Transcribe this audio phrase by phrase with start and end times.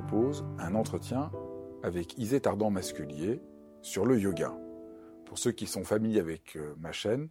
[0.00, 1.32] propose un entretien
[1.82, 3.42] avec Isée Tardant-Masculier
[3.82, 4.56] sur le yoga.
[5.26, 7.28] Pour ceux qui sont familiers avec euh, ma chaîne,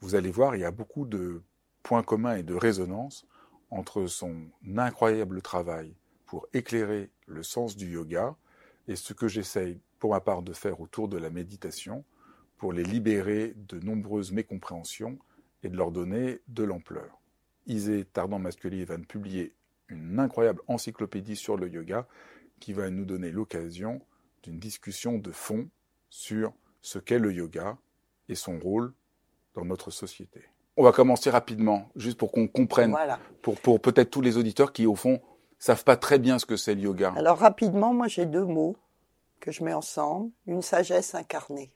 [0.00, 1.42] vous allez voir, il y a beaucoup de
[1.82, 3.26] points communs et de résonances
[3.68, 4.34] entre son
[4.78, 5.94] incroyable travail
[6.24, 8.34] pour éclairer le sens du yoga
[8.88, 12.02] et ce que j'essaye pour ma part de faire autour de la méditation
[12.56, 15.18] pour les libérer de nombreuses mécompréhensions
[15.62, 17.20] et de leur donner de l'ampleur.
[17.66, 19.54] Isée Tardant-Masculier va publier
[19.88, 22.06] une incroyable encyclopédie sur le yoga
[22.60, 24.00] qui va nous donner l'occasion
[24.42, 25.68] d'une discussion de fond
[26.08, 27.76] sur ce qu'est le yoga
[28.28, 28.92] et son rôle
[29.54, 30.42] dans notre société.
[30.76, 32.94] On va commencer rapidement, juste pour qu'on comprenne,
[33.42, 35.20] pour, pour peut-être tous les auditeurs qui, au fond,
[35.58, 37.14] savent pas très bien ce que c'est le yoga.
[37.16, 38.76] Alors rapidement, moi j'ai deux mots
[39.40, 41.72] que je mets ensemble, une sagesse incarnée.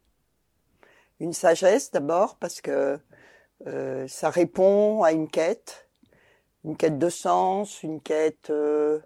[1.19, 2.99] Une sagesse d'abord parce que
[3.67, 5.89] euh, ça répond à une quête,
[6.65, 9.01] une quête de sens, une quête euh,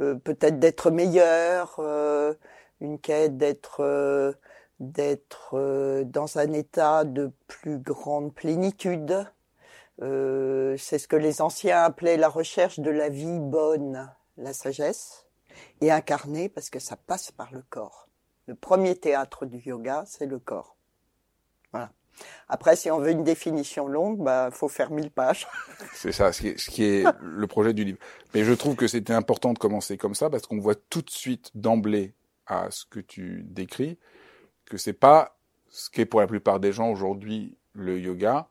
[0.00, 2.34] euh, peut-être d'être meilleur, euh,
[2.80, 4.34] une quête d'être
[4.80, 9.24] d'être dans un état de plus grande plénitude.
[10.00, 15.26] c'est ce que les anciens appelaient la recherche de la vie bonne, la sagesse,
[15.80, 18.08] et incarnée parce que ça passe par le corps.
[18.46, 20.76] Le premier théâtre du yoga, c'est le corps.
[21.72, 21.92] Voilà.
[22.48, 25.46] Après, si on veut une définition longue, bah, faut faire mille pages.
[25.94, 27.98] C'est ça, ce qui, est, le projet du livre.
[28.34, 31.10] Mais je trouve que c'était important de commencer comme ça parce qu'on voit tout de
[31.10, 32.14] suite d'emblée
[32.46, 33.98] à ce que tu décris
[34.64, 35.36] que c'est pas
[35.68, 38.48] ce qu'est pour la plupart des gens aujourd'hui le yoga.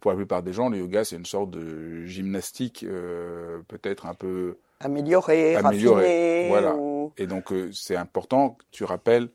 [0.00, 4.14] Pour la plupart des gens, le yoga c'est une sorte de gymnastique euh, peut-être un
[4.14, 6.46] peu améliorée, améliorée.
[6.48, 6.76] voilà.
[7.16, 9.28] Et donc euh, c'est important que tu rappelles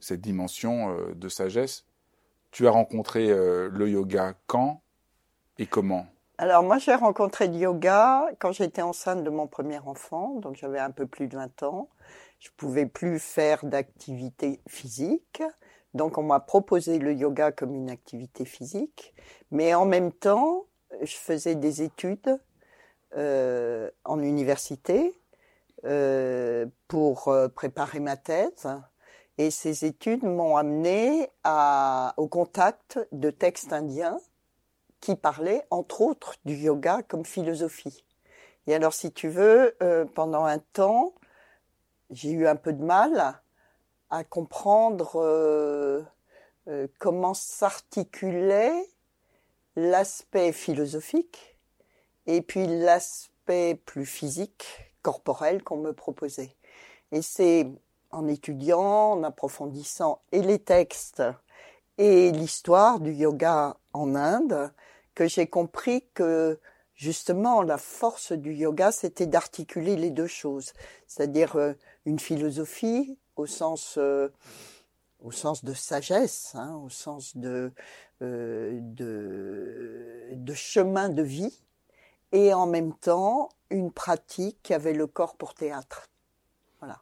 [0.00, 1.84] cette dimension euh, de sagesse
[2.54, 4.80] tu as rencontré euh, le yoga quand
[5.58, 6.06] et comment?
[6.38, 10.78] Alors moi j'ai rencontré le yoga quand j'étais enceinte de mon premier enfant, donc j'avais
[10.78, 11.88] un peu plus de 20 ans.
[12.38, 15.42] Je pouvais plus faire d'activité physique,
[15.94, 19.14] donc on m'a proposé le yoga comme une activité physique,
[19.50, 20.66] mais en même temps
[21.02, 22.38] je faisais des études
[23.16, 25.20] euh, en université
[25.84, 28.68] euh, pour préparer ma thèse.
[29.38, 34.18] Et ces études m'ont amené à, au contact de textes indiens
[35.00, 38.04] qui parlaient, entre autres, du yoga comme philosophie.
[38.66, 41.14] Et alors, si tu veux, euh, pendant un temps,
[42.10, 43.40] j'ai eu un peu de mal
[44.10, 46.02] à comprendre euh,
[46.68, 48.86] euh, comment s'articulait
[49.76, 51.58] l'aspect philosophique
[52.26, 56.56] et puis l'aspect plus physique, corporel qu'on me proposait.
[57.12, 57.68] Et c'est
[58.14, 61.22] en étudiant, en approfondissant et les textes
[61.98, 64.72] et l'histoire du yoga en Inde
[65.14, 66.58] que j'ai compris que
[66.94, 70.72] justement la force du yoga c'était d'articuler les deux choses,
[71.06, 74.28] c'est-à-dire euh, une philosophie au sens euh,
[75.20, 77.70] au sens de sagesse, hein, au sens euh,
[78.20, 78.72] de
[80.32, 81.60] de chemin de vie
[82.32, 86.08] et en même temps une pratique qui avait le corps pour théâtre.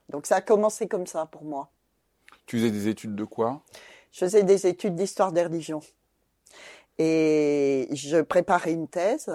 [0.08, 1.70] Donc ça a commencé comme ça pour moi.
[2.46, 3.62] Tu faisais des études de quoi?
[4.12, 5.80] Je faisais des études d'histoire des religions.
[6.98, 9.30] Et je préparais une thèse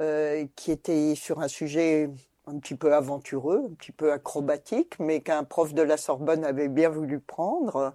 [0.00, 2.10] euh, qui était sur un sujet
[2.46, 6.68] un petit peu aventureux, un petit peu acrobatique, mais qu'un prof de la Sorbonne avait
[6.68, 7.94] bien voulu prendre.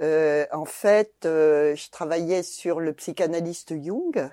[0.00, 4.30] Euh, en fait, euh, je travaillais sur le psychanalyste Jung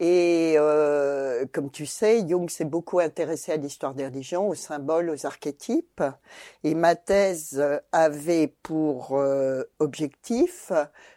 [0.00, 5.10] et euh, comme tu sais, Jung s'est beaucoup intéressé à l'histoire des religions, aux symboles,
[5.10, 6.02] aux archétypes.
[6.62, 10.72] Et ma thèse avait pour euh, objectif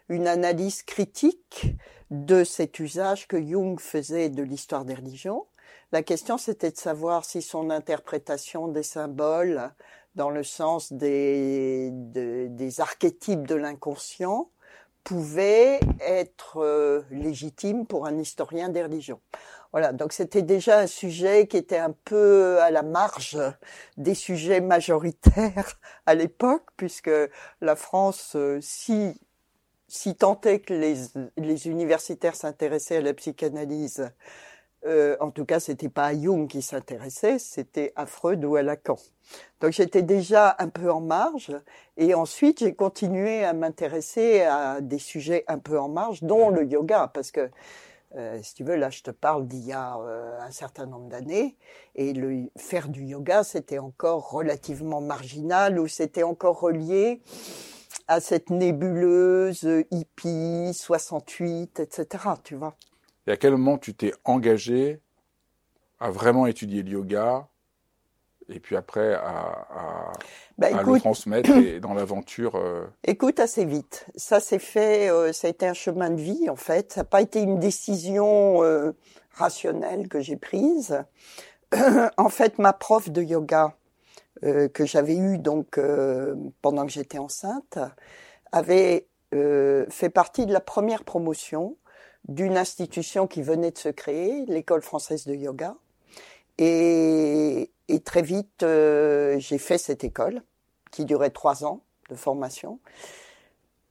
[0.10, 1.76] une analyse critique
[2.10, 5.46] de cet usage que Jung faisait de l'histoire des religions.
[5.92, 9.72] La question, c'était de savoir si son interprétation des symboles,
[10.16, 14.50] dans le sens des, des archétypes de l'inconscient,
[15.04, 19.20] pouvait être euh, légitime pour un historien des religions.
[19.72, 23.38] Voilà, donc c'était déjà un sujet qui était un peu à la marge
[23.98, 27.12] des sujets majoritaires à l'époque, puisque
[27.62, 29.20] la France, euh, si
[29.88, 30.96] si tentait que les,
[31.36, 34.10] les universitaires s'intéressaient à la psychanalyse,
[34.86, 38.64] euh, en tout cas, c'était pas à Jung qui s'intéressait, c'était à Freud ou à
[38.64, 38.98] Lacan.
[39.60, 41.56] Donc j'étais déjà un peu en marge,
[41.98, 46.66] et ensuite j'ai continué à m'intéresser à des sujets un peu en marge, dont le
[46.66, 47.50] yoga, parce que
[48.16, 51.08] euh, si tu veux, là je te parle d'il y a euh, un certain nombre
[51.08, 51.56] d'années,
[51.96, 57.22] et le faire du yoga c'était encore relativement marginal ou c'était encore relié
[58.08, 62.26] à cette nébuleuse hippie 68, etc.
[62.44, 62.76] Tu vois.
[63.28, 65.00] Et à quel moment tu t'es engagé
[66.00, 67.48] à vraiment étudier le yoga
[68.50, 70.14] et puis après à, à,
[70.58, 74.06] Bah, à le transmettre et dans l'aventure euh, écoute assez vite.
[74.16, 76.94] Ça s'est fait, euh, ça a été un chemin de vie en fait.
[76.94, 78.92] Ça n'a pas été une décision euh,
[79.32, 81.04] rationnelle que j'ai prise.
[82.18, 83.76] en fait, ma prof de yoga
[84.74, 85.80] que j'avais eue donc
[86.64, 87.78] pendant que j'étais enceinte
[88.52, 91.78] avait fait partie de la première promotion
[92.28, 95.76] d'une institution qui venait de se créer, l'école française de yoga.
[96.58, 100.42] Et, et très vite, euh, j'ai fait cette école
[100.92, 102.80] qui durait trois ans de formation.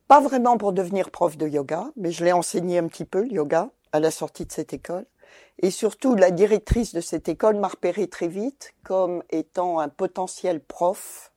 [0.08, 3.32] Pas vraiment pour devenir prof de yoga, mais je l'ai enseigné un petit peu, le
[3.32, 5.06] yoga, à la sortie de cette école.
[5.60, 10.60] Et surtout, la directrice de cette école m'a repéré très vite comme étant un potentiel
[10.60, 11.32] prof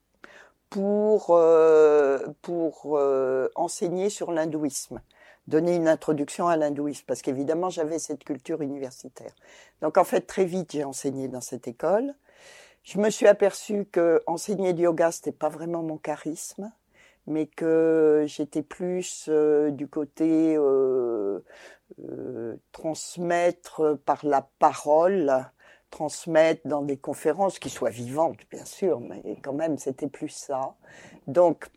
[0.70, 5.02] pour, euh, pour euh, enseigner sur l'hindouisme,
[5.48, 9.34] donner une introduction à l'hindouisme, parce qu'évidemment, j'avais cette culture universitaire.
[9.82, 12.14] Donc, en fait, très vite, j'ai enseigné dans cette école.
[12.84, 16.72] Je me suis aperçue que enseigner du yoga, c'était pas vraiment mon charisme,
[17.28, 21.40] mais que j'étais plus euh, du côté euh,
[22.00, 25.46] euh, transmettre par la parole,
[25.90, 30.76] transmettre dans des conférences qui soient vivantes, bien sûr, mais quand même, c'était plus ça.
[31.28, 31.70] Donc,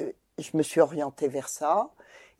[0.00, 1.90] euh, je me suis orientée vers ça.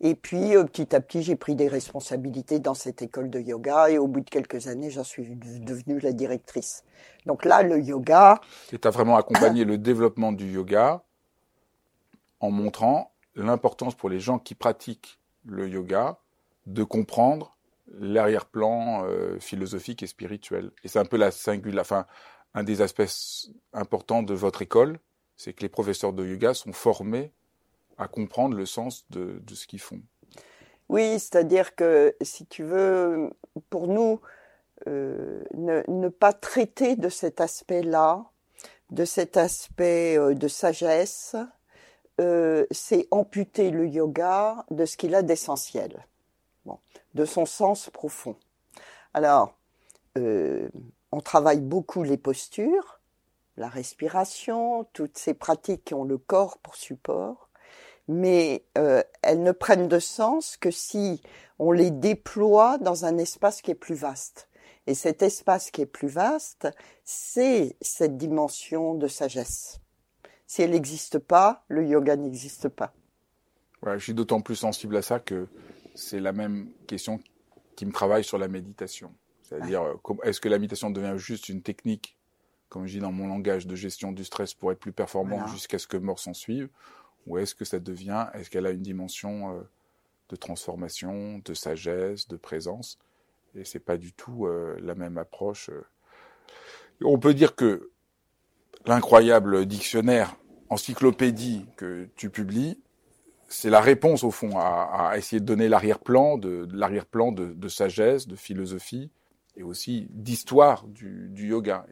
[0.01, 3.91] Et puis, euh, petit à petit, j'ai pris des responsabilités dans cette école de yoga.
[3.91, 6.85] Et au bout de quelques années, j'en suis devenue la directrice.
[7.27, 8.41] Donc là, le yoga,
[8.73, 11.03] et tu as vraiment accompagné le développement du yoga
[12.41, 16.19] en montrant l'importance pour les gens qui pratiquent le yoga
[16.67, 17.57] de comprendre
[17.99, 20.71] l'arrière-plan euh, philosophique et spirituel.
[20.85, 22.07] Et c'est un peu la singula, enfin,
[22.55, 23.03] un des aspects
[23.73, 24.99] importants de votre école,
[25.37, 27.33] c'est que les professeurs de yoga sont formés
[27.99, 30.01] à comprendre le sens de, ce qu'ils font.
[30.89, 33.31] Oui, c'est-à-dire que si tu veux,
[33.69, 34.21] pour nous,
[34.87, 38.25] euh, ne, pas traiter de cet aspect-là,
[38.91, 41.37] de cet aspect euh, de sagesse,
[42.21, 46.07] euh, c'est amputer le yoga de ce qu'il a d'essentiel,
[47.15, 48.37] de son sens profond.
[49.15, 49.55] Alors,
[50.17, 53.01] on travaille beaucoup les postures,
[53.57, 57.48] la respiration, toutes ces pratiques qui ont le corps pour support
[58.09, 61.21] mais euh, elles ne prennent de sens que si
[61.59, 64.49] on les déploie dans un espace qui est plus vaste.
[64.87, 66.69] Et cet espace qui est plus vaste,
[67.05, 69.81] c'est cette dimension de sagesse.
[70.47, 72.95] Si elle n'existe pas, le yoga n'existe pas.
[73.83, 75.47] Ouais, je suis d'autant plus sensible à ça que
[75.95, 77.21] c'est la même question
[77.77, 79.13] qui me travaille sur la méditation.
[79.43, 82.17] C'est-à-dire, euh, est-ce que la méditation devient juste une technique,
[82.71, 85.53] comme je dis dans mon langage, de gestion du stress pour être plus performant Voilà.
[85.53, 86.69] jusqu'à ce que mort s'en suive
[87.29, 89.61] Ou est-ce que ça devient, est-ce qu'elle a une dimension euh,
[90.31, 92.99] de transformation, de sagesse, de présence?
[93.55, 95.69] Et c'est pas du tout euh, la même approche.
[95.69, 95.85] euh.
[97.05, 97.91] On peut dire que
[98.87, 100.37] l'incroyable dictionnaire,
[100.71, 102.81] encyclopédie que tu publies,
[103.49, 108.37] c'est la réponse au fond à, essayer de donner l'arrière-plan de, l'arrière-plan de, sagesse, de
[108.37, 109.11] philosophie
[109.57, 111.87] et aussi d'histoire du yoga.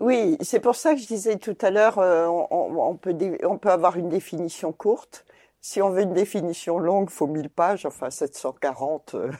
[0.00, 3.70] Oui, c'est pour ça que je disais tout à l'heure, euh, on, peut, on peut
[3.70, 5.24] avoir une définition courte.
[5.60, 9.30] Si on veut une définition longue, faut 1000 pages, enfin 740 euh,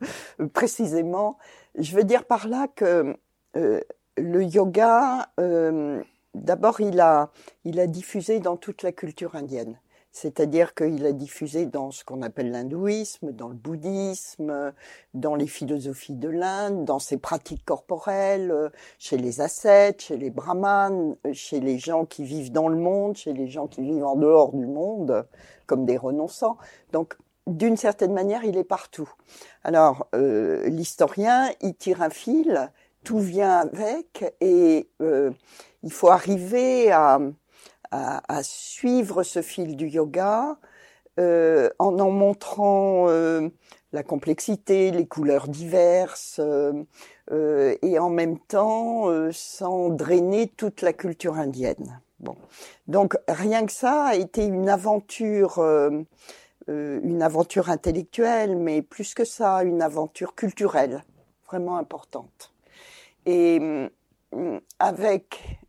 [0.52, 1.38] précisément.
[1.78, 3.16] Je veux dire par là que
[3.56, 3.80] euh,
[4.18, 6.02] le yoga, euh,
[6.34, 7.30] d'abord, il a,
[7.64, 9.78] il a diffusé dans toute la culture indienne.
[10.12, 14.72] C'est-à-dire qu'il a diffusé dans ce qu'on appelle l'hindouisme, dans le bouddhisme,
[15.14, 21.16] dans les philosophies de l'Inde, dans ses pratiques corporelles, chez les ascètes, chez les brahmanes,
[21.32, 24.52] chez les gens qui vivent dans le monde, chez les gens qui vivent en dehors
[24.52, 25.26] du monde,
[25.66, 26.58] comme des renonçants.
[26.92, 29.10] Donc, d'une certaine manière, il est partout.
[29.64, 32.70] Alors, euh, l'historien, il tire un fil,
[33.04, 35.30] tout vient avec, et euh,
[35.82, 37.18] il faut arriver à,
[37.90, 40.58] à, à suivre ce fil du yoga
[41.18, 43.48] euh, en en montrant euh,
[43.92, 51.34] la complexité, les couleurs diverses, euh, et en même temps sans drainer toute la culture
[51.34, 52.00] indienne.
[52.20, 52.36] Bon,
[52.86, 55.62] donc rien que ça a été une aventure,
[56.66, 61.04] une aventure intellectuelle, mais plus que ça, une aventure culturelle
[61.46, 62.52] vraiment importante.
[63.26, 63.60] Et
[64.78, 65.60] avec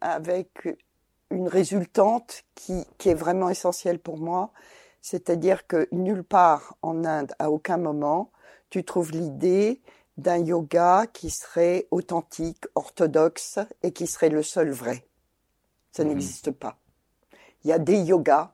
[0.00, 0.68] avec
[1.30, 4.52] une résultante qui, qui est vraiment essentielle pour moi,
[5.00, 8.30] c'est-à-dire que nulle part en Inde, à aucun moment,
[8.70, 9.80] tu trouves l'idée
[10.16, 15.04] d'un yoga qui serait authentique, orthodoxe et qui serait le seul vrai.
[15.90, 16.10] Ça mhm.
[16.10, 16.78] n'existe pas.
[17.64, 18.52] Il y a des yogas,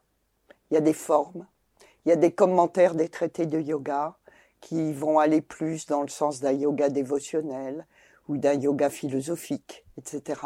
[0.69, 1.45] il y a des formes,
[2.05, 4.17] il y a des commentaires des traités de yoga
[4.61, 7.85] qui vont aller plus dans le sens d'un yoga dévotionnel,
[8.29, 10.39] ou d'un yoga philosophique, etc.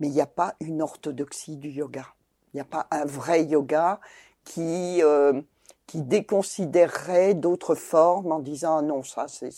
[0.00, 2.06] Mais il n'y a pas une orthodoxie du yoga.
[2.52, 4.00] Il n'y a pas un vrai yoga
[4.44, 5.40] qui euh,
[5.86, 9.50] qui déconsidérerait d'autres formes en disant ah non ça c'est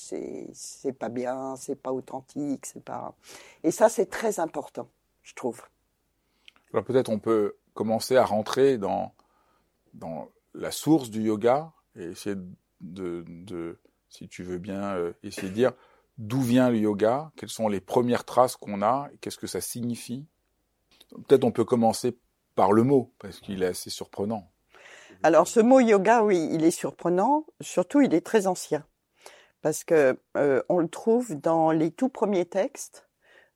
[0.52, 3.14] c'est pas bien, c'est pas authentique, c'est pas.
[3.64, 4.88] Et ça c'est très important,
[5.22, 5.62] je trouve.
[6.72, 9.14] Alors peut-être on peut commencer à rentrer dans
[9.94, 12.36] dans la source du yoga et essayer
[12.82, 13.78] de, de
[14.10, 15.72] si tu veux bien euh, essayer de dire
[16.22, 20.24] d'où vient le yoga, quelles sont les premières traces qu'on a, qu'est-ce que ça signifie?
[21.26, 22.16] Peut-être on peut commencer
[22.54, 24.48] par le mot, parce qu'il est assez surprenant.
[25.24, 28.86] Alors ce mot yoga, oui, il est surprenant, surtout il est très ancien,
[29.62, 33.08] parce que euh, on le trouve dans les tout premiers textes,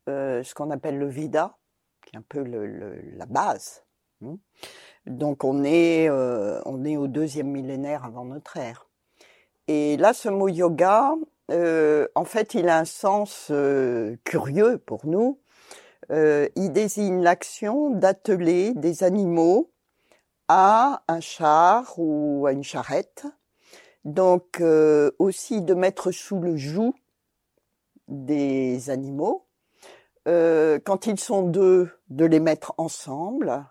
[0.09, 1.57] euh, ce qu'on appelle le Veda,
[2.05, 3.85] qui est un peu la base.
[4.25, 4.37] Hein.
[5.05, 8.89] Donc on est, euh, on est au deuxième millénaire avant notre ère.
[9.69, 11.15] Et là, ce mot yoga,
[11.51, 15.39] euh, en fait, il a un sens euh, curieux pour nous.
[16.11, 19.71] Euh, il désigne l'action d'atteler des animaux
[20.47, 23.25] à un char ou à une charrette.
[24.05, 24.61] Donc
[25.19, 26.93] aussi de mettre sous le joug
[28.07, 29.45] des animaux.
[30.25, 33.65] quand ils sont deux, de les mettre ensemble.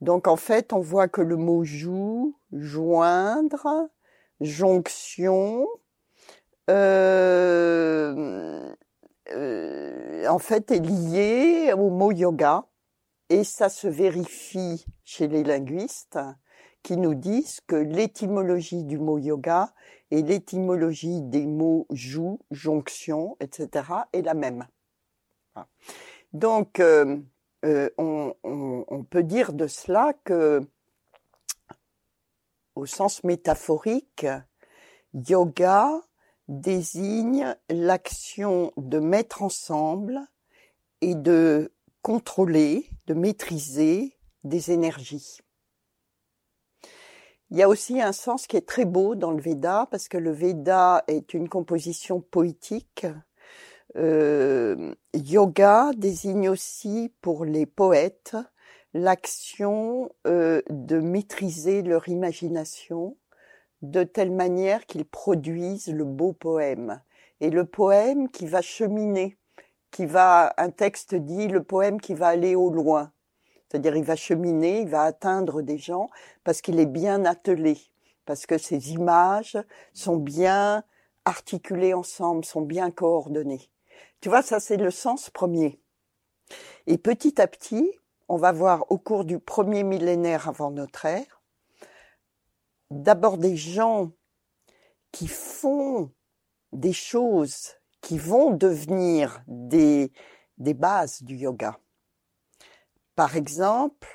[0.00, 3.90] Donc en fait, on voit que le mot joug, joindre,
[4.40, 5.83] jonction, euh, euh,
[10.28, 12.66] en fait est lié au mot yoga
[13.28, 16.18] et ça se vérifie chez les linguistes
[16.82, 19.72] qui nous disent que l'étymologie du mot yoga
[20.10, 23.86] et l'étymologie des mots joue, jonction, etc.
[24.12, 24.66] est la même.
[26.32, 27.18] Donc, euh,
[27.96, 30.60] on, peut dire de cela que,
[32.74, 34.26] au sens métaphorique,
[35.14, 36.02] yoga
[36.48, 40.20] désigne l'action de mettre ensemble
[41.00, 41.72] et de
[42.02, 45.38] contrôler, de maîtriser des énergies.
[47.50, 50.18] Il y a aussi un sens qui est très beau dans le Veda, parce que
[50.18, 53.06] le Veda est une composition poétique.
[53.96, 58.36] Euh, yoga désigne aussi pour les poètes
[58.94, 63.16] l'action euh, de maîtriser leur imagination,
[63.90, 67.00] de telle manière qu'ils produisent le beau poème.
[67.40, 69.36] Et le poème qui va cheminer,
[69.90, 73.12] qui va, un texte dit, le poème qui va aller au loin.
[73.68, 76.10] C'est-à-dire, il va cheminer, il va atteindre des gens
[76.44, 77.78] parce qu'il est bien attelé,
[78.24, 79.58] parce que ces images
[79.92, 80.84] sont bien
[81.24, 83.70] articulées ensemble, sont bien coordonnées.
[84.20, 85.80] Tu vois, ça c'est le sens premier.
[86.86, 87.90] Et petit à petit,
[88.28, 91.42] on va voir au cours du premier millénaire avant notre ère,
[92.94, 94.12] d'abord des gens
[95.12, 96.12] qui font
[96.72, 100.12] des choses qui vont devenir des,
[100.58, 101.78] bases du yoga.
[103.14, 104.08] Par exemple,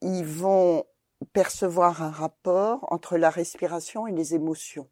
[0.00, 0.84] ils vont
[1.32, 4.88] percevoir un rapport entre la respiration et les émotions.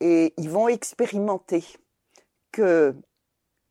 [0.00, 1.64] Et ils vont expérimenter
[2.50, 2.96] que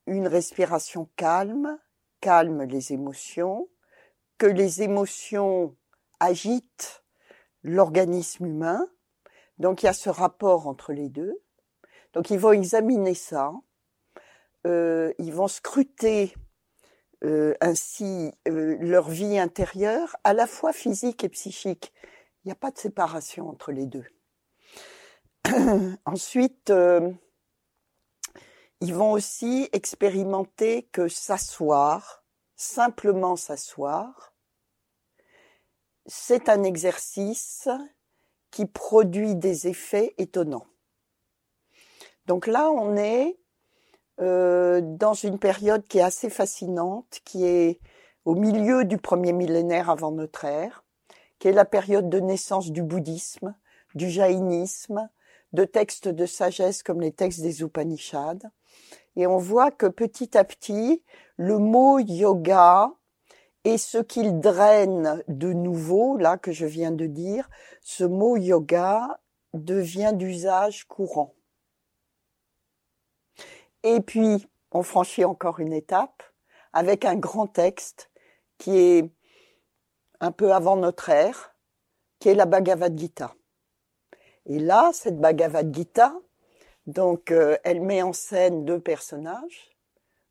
[0.05, 1.77] une respiration calme
[2.23, 3.67] calme les émotions,
[4.38, 5.75] que les émotions
[6.21, 7.02] agitent
[7.63, 8.88] l'organisme humain.
[9.58, 11.41] Donc il y a ce rapport entre les deux.
[12.13, 13.53] Donc ils vont examiner ça.
[14.65, 16.34] Euh, ils vont scruter
[17.24, 21.93] euh, ainsi euh, leur vie intérieure, à la fois physique et psychique.
[22.43, 24.05] Il n'y a pas de séparation entre les deux.
[26.05, 26.72] Ensuite,
[28.82, 34.32] ils vont aussi expérimenter que s'asseoir, simplement s'asseoir,
[36.05, 37.69] c'est un exercice
[38.51, 40.67] qui produit des effets étonnants.
[42.27, 43.38] Donc là, on est
[44.22, 47.79] euh, dans une période qui est assez fascinante, qui est
[48.25, 50.83] au milieu du premier millénaire avant notre ère,
[51.39, 53.55] qui est la période de naissance du bouddhisme,
[53.95, 55.10] du jaïnisme,
[55.51, 58.50] de textes de sagesse comme les textes des Upanishads.
[59.15, 61.03] Et on voit que petit à petit,
[61.38, 62.91] le mot yoga
[63.65, 67.50] et ce qu'il draine de nouveau, là que je viens de dire,
[67.82, 69.20] ce mot yoga
[69.53, 71.34] devient d'usage courant.
[73.84, 76.24] Et puis, on franchit encore une étape
[76.74, 78.10] avec un grand texte
[78.58, 79.12] qui est
[80.20, 81.55] un peu avant notre ère,
[82.20, 83.36] qui est la Bhagavad Gita.
[84.46, 86.13] Et là, cette Bhagavad Gita,
[86.88, 89.72] donc, euh, elle met en scène deux personnages,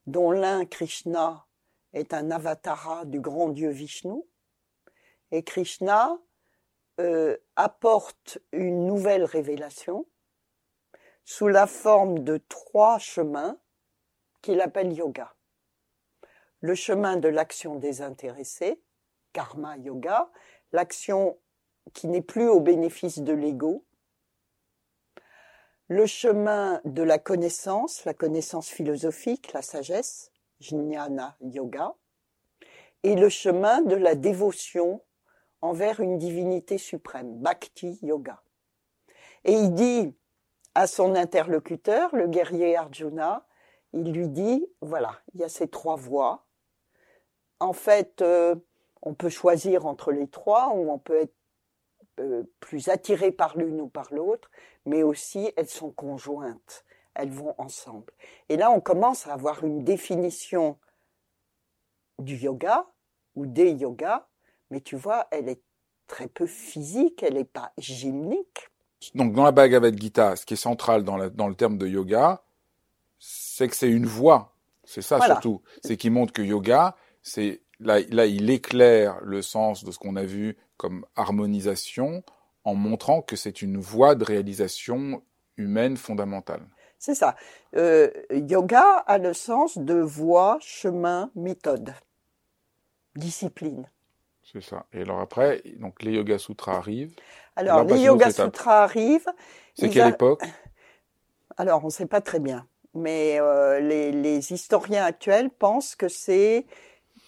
[0.07, 1.47] dont l'un, Krishna,
[1.93, 4.23] est un avatara du grand dieu Vishnu,
[5.31, 6.19] et Krishna
[7.01, 10.07] euh, apporte une nouvelle révélation
[11.25, 13.59] sous la forme de trois chemins
[14.43, 15.35] qu'il appelle yoga.
[16.61, 18.83] Le chemin de l'action désintéressée,
[19.33, 20.31] karma yoga,
[20.73, 21.39] l'action
[21.95, 23.85] qui n'est plus au bénéfice de l'ego,
[25.89, 30.32] le chemin de la connaissance, la connaissance philosophique, la sagesse,
[30.63, 31.95] jnana yoga,
[33.03, 35.03] et le chemin de la dévotion
[35.61, 38.43] envers une divinité suprême, bhakti yoga.
[39.45, 40.15] Et il dit
[40.75, 43.47] à son interlocuteur, le guerrier Arjuna,
[43.93, 46.47] il lui dit, voilà, il y a ces trois voies.
[47.61, 48.55] En fait, euh,
[49.03, 51.35] on peut choisir entre les trois ou on peut être
[52.21, 54.51] euh, plus attiré par l'une ou par l'autre,
[54.87, 58.13] mais aussi elles sont conjointes, elles vont ensemble.
[58.49, 60.79] Et là, on commence à avoir une définition
[62.19, 62.87] du yoga
[63.35, 64.27] ou des yogas,
[64.71, 65.63] mais tu vois, elle est
[66.07, 68.69] très peu physique, elle n'est pas gymnique.
[69.15, 72.43] Donc dans la Bhagavad Gita, ce qui est central dans, dans le terme de yoga,
[73.19, 74.55] c'est que c'est une voie.
[74.85, 75.63] C'est ça surtout.
[75.83, 80.17] C'est qu'il montre que yoga, c'est là, là, il éclaire le sens de ce qu'on
[80.17, 82.23] a vu comme harmonisation
[82.65, 85.23] en montrant que c'est une voie de réalisation
[85.57, 86.67] humaine fondamentale.
[87.03, 87.35] C'est ça.
[87.75, 91.95] Euh, yoga a le sens de voie, chemin, méthode,
[93.17, 93.91] discipline.
[94.45, 94.87] C'est ça.
[94.93, 97.13] Et alors après, donc les Yoga Sutras arrivent.
[97.57, 99.27] Alors, les Yoga Sutras arrivent.
[99.75, 100.45] C'est quelle époque?
[101.57, 102.69] Alors, on ne sait pas très bien.
[102.95, 106.67] Mais euh, les, les, historiens actuels pensent que c'est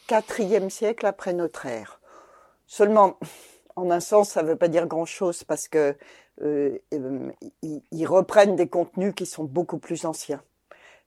[0.06, 2.00] quatrième siècle après notre ère.
[2.68, 3.18] Seulement,
[3.74, 5.96] en un sens, ça ne veut pas dire grand-chose parce que
[6.42, 7.30] euh, euh,
[7.62, 10.42] ils, reprennent des contenus qui sont beaucoup plus anciens.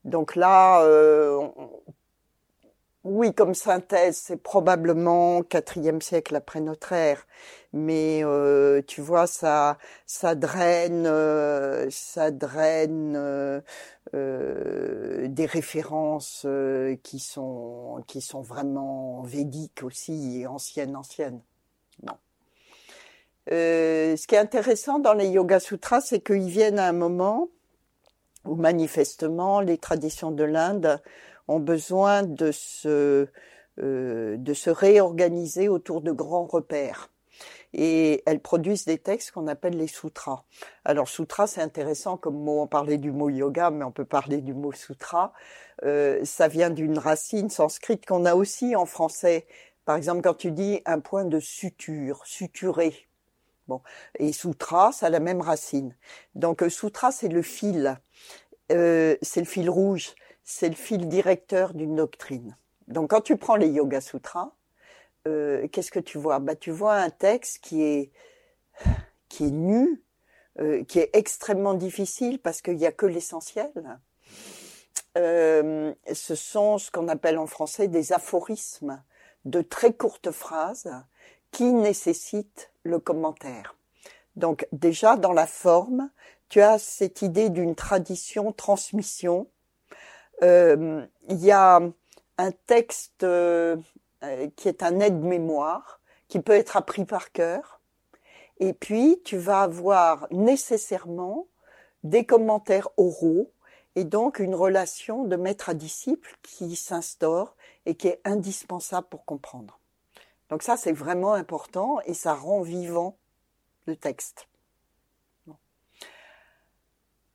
[0.05, 1.47] Donc là, euh,
[3.03, 7.25] oui, comme synthèse, c'est probablement quatrième siècle après notre ère,
[7.71, 13.15] mais euh, tu vois, ça, ça draine, euh, ça draine
[14.13, 16.45] euh, des références
[17.03, 21.41] qui sont qui sont vraiment védiques aussi et anciennes, anciennes.
[23.49, 24.15] Non.
[24.17, 27.49] ce qui est intéressant dans les Yoga Sutras, c'est qu'ils viennent à un moment
[28.45, 31.01] où manifestement les traditions de l'Inde
[31.47, 33.27] ont besoin de se,
[33.79, 37.09] euh, de se réorganiser autour de grands repères.
[37.73, 40.43] Et elles produisent des textes qu'on appelle les sutras.
[40.85, 42.61] Alors sutra, c'est intéressant comme mot.
[42.61, 45.33] On parlait du mot yoga, mais on peut parler du mot sutra.
[45.83, 49.45] Euh, ça vient d'une racine sanscrite qu'on a aussi en français.
[49.85, 53.06] Par exemple, quand tu dis un point de suture, suturé.
[53.67, 53.81] Bon,
[54.17, 55.95] et sutra, ça a la même racine.
[56.35, 57.99] Donc sutra, c'est le fil,
[58.71, 60.15] euh, c'est le fil rouge
[60.47, 62.55] c'est le fil directeur d'une doctrine.
[62.87, 64.53] Donc quand tu prends les Yoga Sutras,
[65.27, 66.39] euh, qu'est-ce que tu vois?
[66.39, 68.11] Bah, Tu vois un texte qui est,
[69.27, 70.01] qui est nu,
[70.61, 73.99] euh, qui est extrêmement difficile parce qu'il n'y a que l'essentiel.
[75.17, 79.03] Euh, ce sont ce qu'on appelle en français des aphorismes,
[79.43, 80.89] de très courtes phrases
[81.57, 83.75] qui nécessitent le commentaire.
[84.35, 86.11] Donc déjà dans la forme,
[86.49, 89.47] tu as cette idée d'une tradition, transmission,
[90.43, 91.81] euh, il y a
[92.37, 93.75] un texte euh,
[94.55, 97.81] qui est un aide-mémoire, qui peut être appris par cœur.
[98.59, 101.47] Et puis, tu vas avoir nécessairement
[102.03, 103.51] des commentaires oraux
[103.95, 107.55] et donc une relation de maître à disciple qui s'instaure
[107.87, 109.79] et qui est indispensable pour comprendre.
[110.49, 113.17] Donc ça, c'est vraiment important et ça rend vivant
[113.85, 114.47] le texte.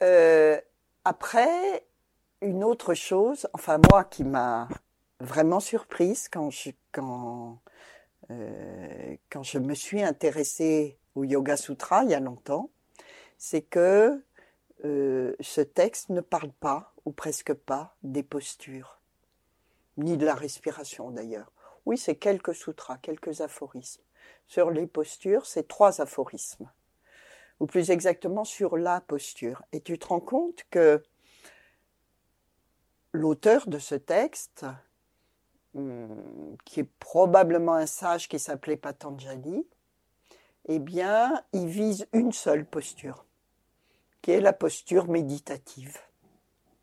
[0.02, 0.60] Euh,
[1.04, 1.86] après,
[2.40, 4.68] une autre chose, enfin moi qui m'a
[5.20, 7.60] vraiment surprise quand je, quand,
[8.30, 12.70] euh, quand je me suis intéressée au Yoga Sutra il y a longtemps,
[13.38, 14.22] c'est que
[14.84, 19.00] euh, ce texte ne parle pas, ou presque pas, des postures,
[19.96, 21.52] ni de la respiration d'ailleurs.
[21.86, 24.02] Oui, c'est quelques sutras, quelques aphorismes,
[24.46, 26.70] sur les postures, c'est trois aphorismes,
[27.60, 29.62] ou plus exactement sur la posture.
[29.72, 31.02] Et tu te rends compte que
[33.12, 34.64] l'auteur de ce texte,
[35.74, 39.66] hmm, qui est probablement un sage qui s'appelait Patanjali,
[40.66, 43.24] eh bien, il vise une seule posture,
[44.22, 45.98] qui est la posture méditative.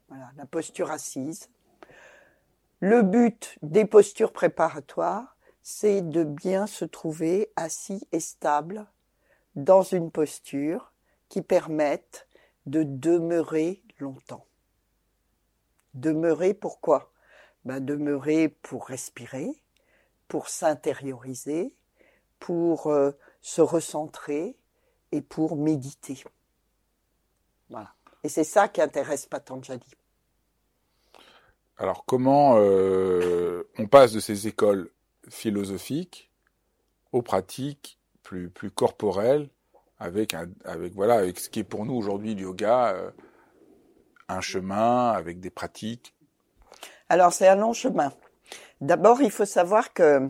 [0.09, 1.49] Voilà, la posture assise.
[2.81, 8.87] Le but des postures préparatoires, c'est de bien se trouver assis et stable
[9.55, 10.93] dans une posture
[11.27, 12.27] qui permette
[12.65, 14.45] de demeurer longtemps.
[15.93, 17.11] Demeurer pourquoi
[17.65, 19.61] ben Demeurer pour respirer,
[20.29, 21.75] pour s'intérioriser,
[22.39, 23.11] pour euh,
[23.41, 24.57] se recentrer
[25.11, 26.23] et pour méditer.
[27.69, 27.93] Voilà.
[28.23, 29.98] Et c'est ça qui intéresse Patanjali.
[31.79, 34.89] Alors comment euh, on passe de ces écoles
[35.29, 36.29] philosophiques
[37.13, 39.49] aux pratiques plus, corporelles
[39.97, 40.35] avec,
[40.93, 43.11] voilà, avec ce qui est pour nous aujourd'hui le yoga, euh,
[44.27, 46.13] un chemin avec des pratiques?
[47.07, 48.11] Alors c'est un long chemin.
[48.81, 50.29] D'abord, il faut savoir que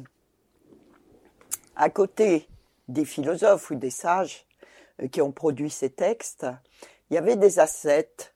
[1.76, 2.48] à côté
[2.88, 4.46] des philosophes ou des sages
[5.02, 6.46] euh, qui ont produit ces textes,
[7.10, 8.36] il y avait des ascètes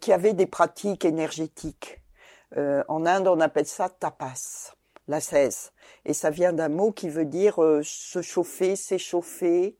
[0.00, 2.00] qui avaient des pratiques énergétiques.
[2.56, 4.74] Euh, en Inde, on appelle ça tapas,
[5.08, 5.72] l'ascèse.
[6.04, 9.76] Et ça vient d'un mot qui veut dire se chauffer, s'échauffer,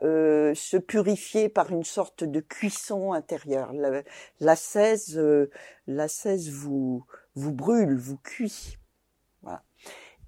[0.00, 3.72] se purifier par une sorte de cuisson intérieure.
[4.40, 5.20] L'ascèse,
[5.86, 8.78] l'ascèse vous, vous brûle, vous cuit.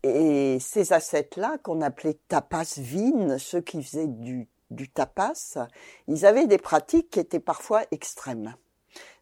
[0.02, 5.58] Et ces ascètes-là, qu'on appelait tapas vines, ceux qui faisaient du, du tapas,
[6.06, 8.54] ils avaient des pratiques qui étaient parfois extrêmes.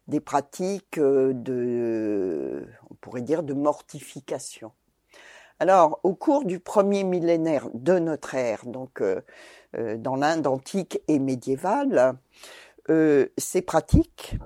[0.07, 4.71] Des pratiques euh, de, on pourrait dire, de mortification.
[5.59, 9.21] Alors, au cours du premier millénaire de notre ère, donc euh,
[9.75, 12.17] euh, dans l'Inde antique et médiévale,
[13.37, 14.37] ces pratiques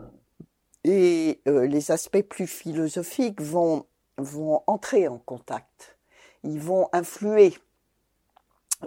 [0.84, 3.86] et les aspects plus philosophiques vont,
[4.18, 5.96] vont entrer en contact
[6.44, 7.58] ils vont influer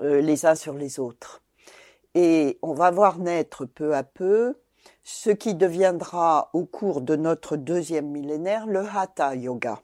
[0.02, 1.42] euh, les uns sur les autres.
[2.14, 4.56] Et on va voir naître peu à peu
[5.04, 9.82] ce qui deviendra au cours de notre deuxième millénaire le Hatha Yoga.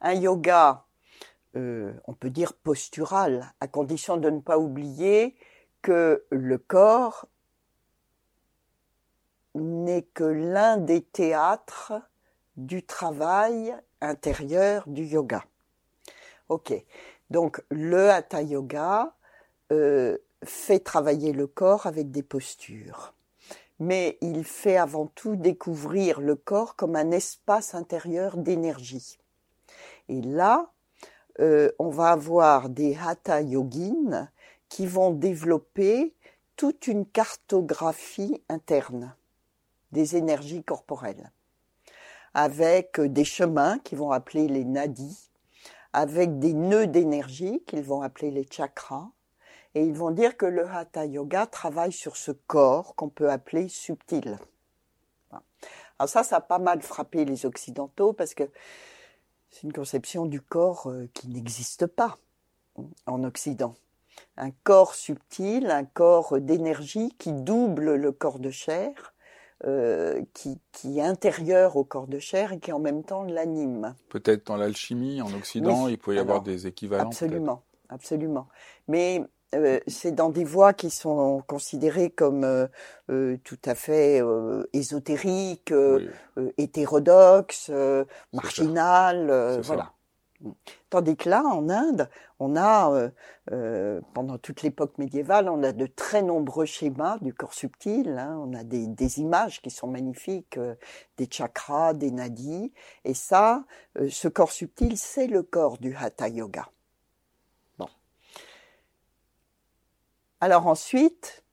[0.00, 0.84] Un yoga,
[1.56, 5.36] euh, on peut dire postural, à condition de ne pas oublier
[5.82, 7.26] que le corps
[9.54, 11.94] n'est que l'un des théâtres
[12.56, 15.44] du travail intérieur du yoga.
[16.48, 16.72] Ok.
[17.30, 19.14] Donc le hatha yoga
[19.72, 23.14] euh, fait travailler le corps avec des postures,
[23.78, 29.18] mais il fait avant tout découvrir le corps comme un espace intérieur d'énergie.
[30.08, 30.72] Et là,
[31.40, 34.30] euh, on va avoir des hatha yogines
[34.68, 36.14] qui vont développer
[36.56, 39.14] toute une cartographie interne
[39.92, 41.30] des énergies corporelles,
[42.34, 45.30] avec des chemins qui vont appeler les nadis,
[45.92, 49.08] avec des nœuds d'énergie qu'ils vont appeler les chakras.
[49.76, 53.68] Et ils vont dire que le Hatha Yoga travaille sur ce corps qu'on peut appeler
[53.68, 54.38] subtil.
[55.98, 58.44] Alors ça, ça a pas mal frappé les Occidentaux parce que
[59.50, 62.16] c'est une conception du corps euh, qui n'existe pas
[63.04, 63.74] en Occident.
[64.38, 69.12] Un corps subtil, un corps d'énergie qui double le corps de chair,
[69.66, 73.94] euh, qui, qui, est intérieur au corps de chair et qui en même temps l'anime.
[74.08, 77.08] Peut-être dans l'alchimie, en Occident, il peut y avoir des équivalents.
[77.08, 78.48] Absolument, absolument.
[78.88, 79.22] Mais
[79.54, 82.44] euh, c'est dans des voies qui sont considérées comme
[83.10, 84.22] euh, tout à fait
[84.72, 85.72] ésotériques,
[86.58, 87.70] hétérodoxes,
[88.32, 89.92] marginales, voilà.
[90.90, 93.10] Tandis que là, en Inde, on a, euh,
[93.52, 98.16] euh, pendant toute l'époque médiévale, on a de très nombreux schémas du corps subtil.
[98.18, 98.38] Hein.
[98.40, 100.74] on a des, images qui sont magnifiques, euh,
[101.16, 102.72] des chakras, des nadis.
[103.04, 103.64] Et ça,
[104.08, 106.68] ce corps subtil, c'est le corps du Hatha Yoga.
[110.42, 111.44] Alors ensuite,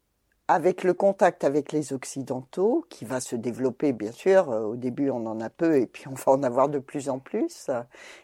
[0.49, 5.09] avec le contact avec les Occidentaux, qui va se développer bien sûr, euh, au début
[5.09, 7.69] on en a peu et puis on va en avoir de plus en plus,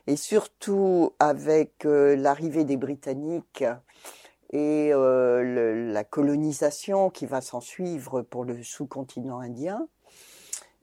[0.05, 3.63] et surtout avec euh, l'arrivée des Britanniques
[4.51, 9.87] et euh, la colonisation qui va s'en suivre pour le sous-continent indien,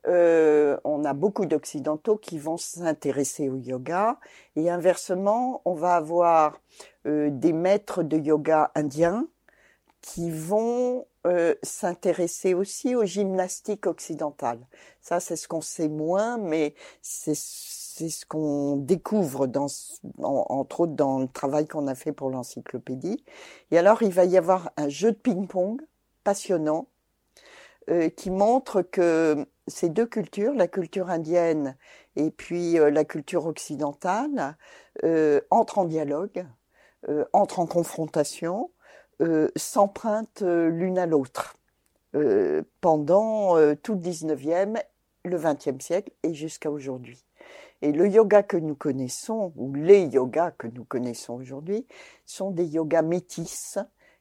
[0.08, 4.20] on a beaucoup d'Occidentaux qui vont s'intéresser au yoga
[4.54, 6.60] et inversement, on va avoir
[7.04, 9.26] des maîtres de yoga indiens
[10.00, 14.66] qui vont euh, s'intéresser aussi aux gymnastiques occidentales.
[15.00, 19.66] Ça, c'est ce qu'on sait moins, mais c'est ce qu'on découvre dans,
[20.18, 23.24] entre autres dans le travail qu'on a fait pour l'encyclopédie.
[23.70, 25.80] Et alors, il va y avoir un jeu de ping-pong
[26.22, 26.86] passionnant
[27.90, 31.76] euh, qui montre que ces deux cultures, la culture indienne
[32.16, 34.56] et puis euh, la culture occidentale,
[35.04, 36.46] euh, entrent en dialogue,
[37.08, 38.70] euh, entrent en confrontation,
[39.20, 41.56] euh, s'empruntent euh, l'une à l'autre
[42.14, 44.80] euh, pendant euh, tout le 19e,
[45.24, 47.24] le 20e siècle et jusqu'à aujourd'hui.
[47.82, 51.86] Et le yoga que nous connaissons, ou les yogas que nous connaissons aujourd'hui,
[52.24, 53.78] sont des yogas métis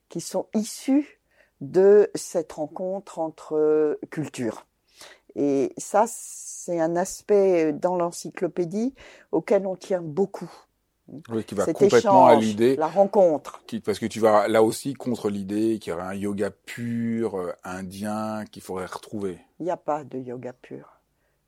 [0.08, 1.20] qui sont issus
[1.60, 4.66] de cette rencontre entre cultures.
[5.36, 8.94] Et ça, c'est un aspect dans l'encyclopédie
[9.32, 10.50] auquel on tient beaucoup.
[11.28, 12.74] Oui, qui va Cet complètement à l'idée.
[12.76, 13.62] La rencontre.
[13.66, 17.36] Qui, parce que tu vas là aussi contre l'idée qu'il y aurait un yoga pur,
[17.36, 19.38] euh, indien, qu'il faudrait retrouver.
[19.60, 21.00] Il n'y a pas de yoga pur.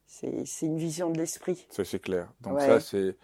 [0.07, 1.67] C'est c'est une vision de l'esprit.
[1.71, 2.29] Ça, c'est clair.
[2.41, 2.67] Donc Ouais.
[2.67, 3.17] ça, c'est...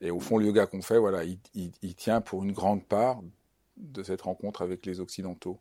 [0.00, 2.84] Et au fond, le yoga qu'on fait, voilà, il, il- il tient pour une grande
[2.84, 3.20] part
[3.76, 5.58] de cette rencontre avec les Occidentaux.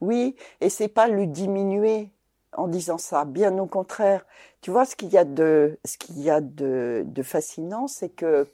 [0.00, 2.10] Oui, et c'est pas le diminuer
[2.56, 4.26] en disant ça, bien au contraire.
[4.60, 8.08] Tu vois, ce qu'il y a de, ce qu'il y a de, de fascinant, c'est
[8.10, 8.46] que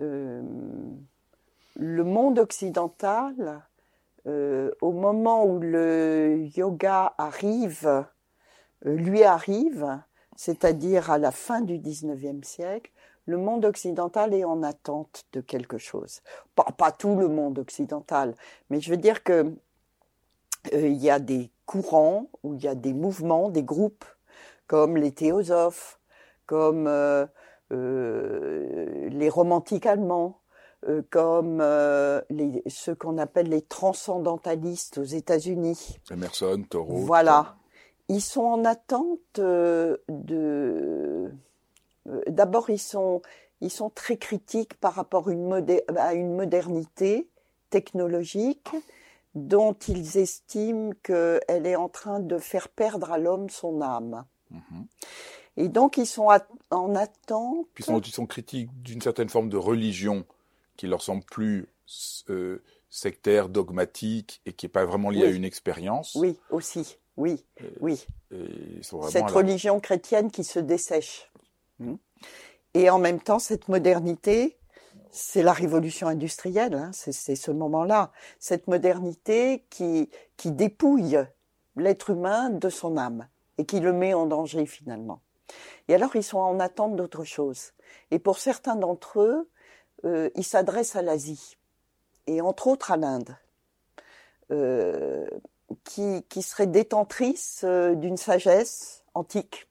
[0.00, 0.42] euh,
[1.76, 3.62] le monde occidental,
[4.26, 8.06] euh, au moment où le yoga arrive,
[8.86, 10.00] euh, lui arrive,
[10.36, 12.90] c'est-à-dire à la fin du 19e siècle,
[13.26, 16.20] le monde occidental est en attente de quelque chose.
[16.54, 18.34] Pas, tout le monde occidental,
[18.70, 19.52] mais je veux dire que
[20.72, 24.04] il y a des courants où il y a des mouvements, des groupes
[24.66, 25.98] comme les théosophes,
[26.46, 26.88] comme
[27.70, 30.40] les romantiques allemands,
[30.88, 35.98] euh, comme euh, les, ceux qu'on appelle les transcendantalistes aux États-Unis.
[36.10, 36.96] Emerson, Thoreau.
[36.96, 37.56] Voilà.
[38.08, 41.30] Ils sont en attente euh, de.
[42.08, 43.22] euh, D'abord, ils sont,
[43.62, 45.64] ils sont très critiques par rapport une
[45.96, 47.30] à une modernité
[47.70, 48.70] technologique
[49.34, 54.24] dont ils estiment qu'elle est en train de faire perdre à l'homme son âme.
[54.50, 54.86] Mhm.
[55.56, 56.28] Et donc, ils sont
[56.70, 57.66] en attente.
[57.74, 60.24] Puis ils sont, ils sont critiques d'une certaine forme de religion
[60.76, 61.66] qui leur semble plus
[62.30, 65.26] euh, sectaire, dogmatique et qui n'est pas vraiment liée Oui.
[65.28, 66.16] à une expérience.
[66.16, 66.96] Oui, aussi.
[67.16, 68.04] Oui, Et- oui.
[68.32, 71.30] Et cette religion chrétienne qui se dessèche.
[72.74, 74.56] Et en même temps, cette modernité,
[75.12, 78.10] c'est la révolution industrielle, hein, c'est c'est ce moment-là.
[78.40, 81.18] Cette modernité qui, qui dépouille
[81.76, 85.20] l'être humain de son âme et qui le met en danger finalement.
[85.88, 87.72] Et alors, ils sont en attente d'autre chose.
[88.10, 89.48] Et pour certains d'entre eux,
[90.04, 91.56] euh, ils s'adressent à l'Asie,
[92.26, 93.36] et entre autres à l'Inde,
[94.50, 95.26] euh,
[95.84, 99.68] qui, serait détentrice euh, d'une sagesse antique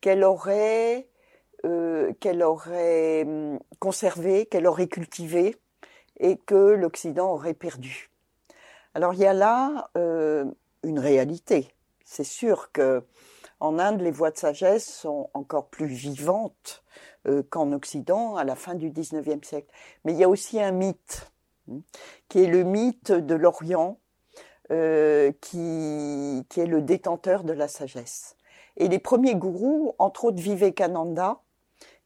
[0.00, 1.08] qu'elle aurait,
[2.20, 5.56] qu'elle aurait hum, conservée, qu'elle aurait cultivée,
[6.20, 8.10] et que l'Occident aurait perdue.
[8.94, 11.74] Alors il y a là une réalité.
[12.04, 13.02] C'est sûr que
[13.60, 16.84] en Inde, les voies de sagesse sont encore plus vivantes
[17.26, 19.72] euh, qu'en Occident à la fin du XIXe siècle.
[20.04, 21.30] Mais il y a aussi un mythe,
[21.70, 21.80] hein,
[22.28, 23.98] qui est le mythe de l'Orient,
[24.70, 28.36] euh, qui, qui est le détenteur de la sagesse.
[28.76, 31.40] Et les premiers gourous, entre autres Vivekananda,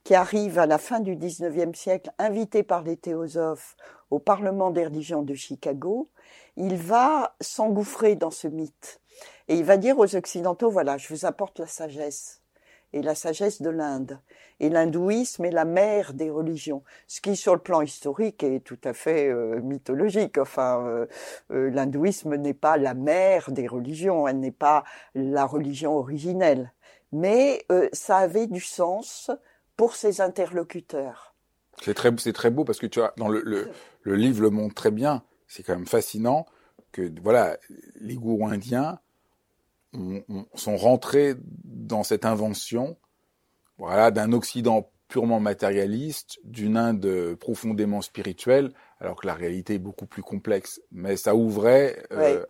[0.05, 3.77] qui arrive à la fin du XIXe siècle, invité par les théosophes
[4.11, 6.11] au Parlement des religions de Chicago,
[6.57, 9.00] il va s'engouffrer dans ce mythe.
[9.51, 12.41] Et il va dire aux Occidentaux, voilà, je vous apporte la sagesse,
[12.93, 14.21] et la sagesse de l'Inde.
[14.61, 18.79] Et l'hindouisme est la mère des religions, ce qui, sur le plan historique, est tout
[18.85, 20.39] à fait euh, mythologique.
[20.39, 21.07] Enfin, euh,
[21.51, 24.85] euh, l'hindouisme n'est pas la mère des religions, elle n'est pas
[25.17, 26.73] la religion originelle.
[27.11, 29.33] Mais euh, ça avait du sens
[29.77, 31.35] pour ses interlocuteurs.
[31.83, 33.69] C'est très, beau parce que tu vois, dans le, le,
[34.03, 35.25] le livre le montre très bien.
[35.49, 36.47] C'est quand même fascinant
[36.93, 37.57] que voilà,
[37.97, 39.01] les gourous indiens
[39.95, 42.97] ont- ont- sont rentrés dans cette invention,
[43.79, 50.07] voilà, d'un Occident purement matérialiste, d'une Inde profondément spirituelle, alors que la réalité est beaucoup
[50.07, 50.81] plus complexe.
[50.93, 52.45] Mais ça ouvrait euh,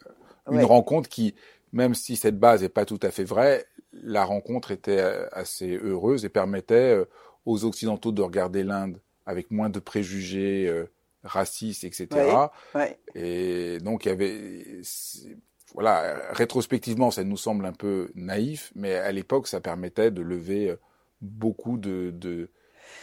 [0.51, 0.65] une Ouais.
[0.65, 1.35] rencontre qui,
[1.73, 5.79] même si cette base n'est pas tout à fait vraie, la rencontre était euh, assez
[5.83, 7.05] heureuse et permettait euh,
[7.47, 10.85] aux Occidentaux de regarder l'Inde avec moins de préjugés euh,
[11.23, 12.09] racistes, etc.
[12.75, 12.99] Ouais.
[13.15, 14.83] Et donc il y avait,
[15.75, 20.71] voilà, rétrospectivement, ça nous semble un peu naïf, mais à l'époque, ça permettait de lever
[20.71, 20.77] euh,
[21.21, 22.51] beaucoup de, de,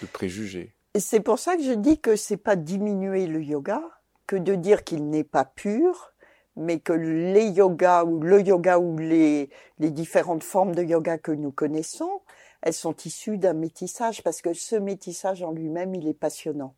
[0.02, 0.74] de préjugés.
[0.98, 3.82] C'est pour ça que je dis que c'est pas diminuer le yoga,
[4.26, 6.14] que de dire qu'il n'est pas pur,
[6.56, 9.50] mais que les yogas ou le yoga ou les
[9.80, 12.22] différentes formes de yoga que nous connaissons,
[12.62, 16.74] elles sont issues d'un métissage parce que ce métissage en lui-même, il est passionnant.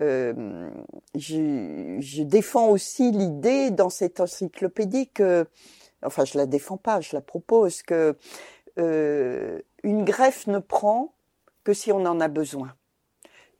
[0.00, 0.70] Euh,
[1.16, 5.46] je, je, défends aussi l'idée dans cette encyclopédie que,
[6.04, 8.16] enfin, je la défends pas, je la propose que
[8.78, 11.14] euh, une greffe ne prend
[11.64, 12.74] que si on en a besoin.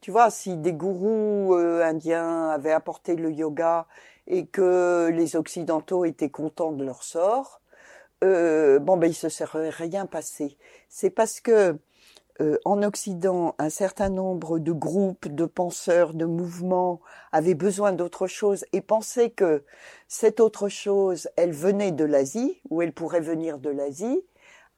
[0.01, 3.87] Tu vois, si des gourous euh, indiens avaient apporté le yoga
[4.29, 7.61] et que les occidentaux étaient contents de leur sort,
[8.23, 10.57] euh, bon ben il se serait rien passé.
[10.89, 11.77] C'est parce que
[12.41, 17.01] euh, en Occident, un certain nombre de groupes, de penseurs, de mouvements
[17.33, 19.65] avaient besoin d'autre chose et pensaient que
[20.07, 24.23] cette autre chose, elle venait de l'Asie ou elle pourrait venir de l'Asie.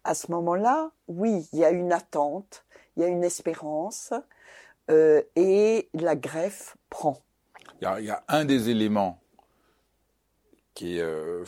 [0.05, 2.65] À ce moment-là, oui, il y a une attente,
[2.97, 4.15] il y a une espérance
[4.91, 7.19] euh, et la greffe prend.
[7.83, 9.21] Il y, a, un des éléments
[10.75, 11.45] qui est euh,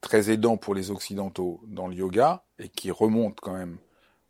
[0.00, 3.78] très aidant pour les Occidentaux dans le yoga et qui remonte quand même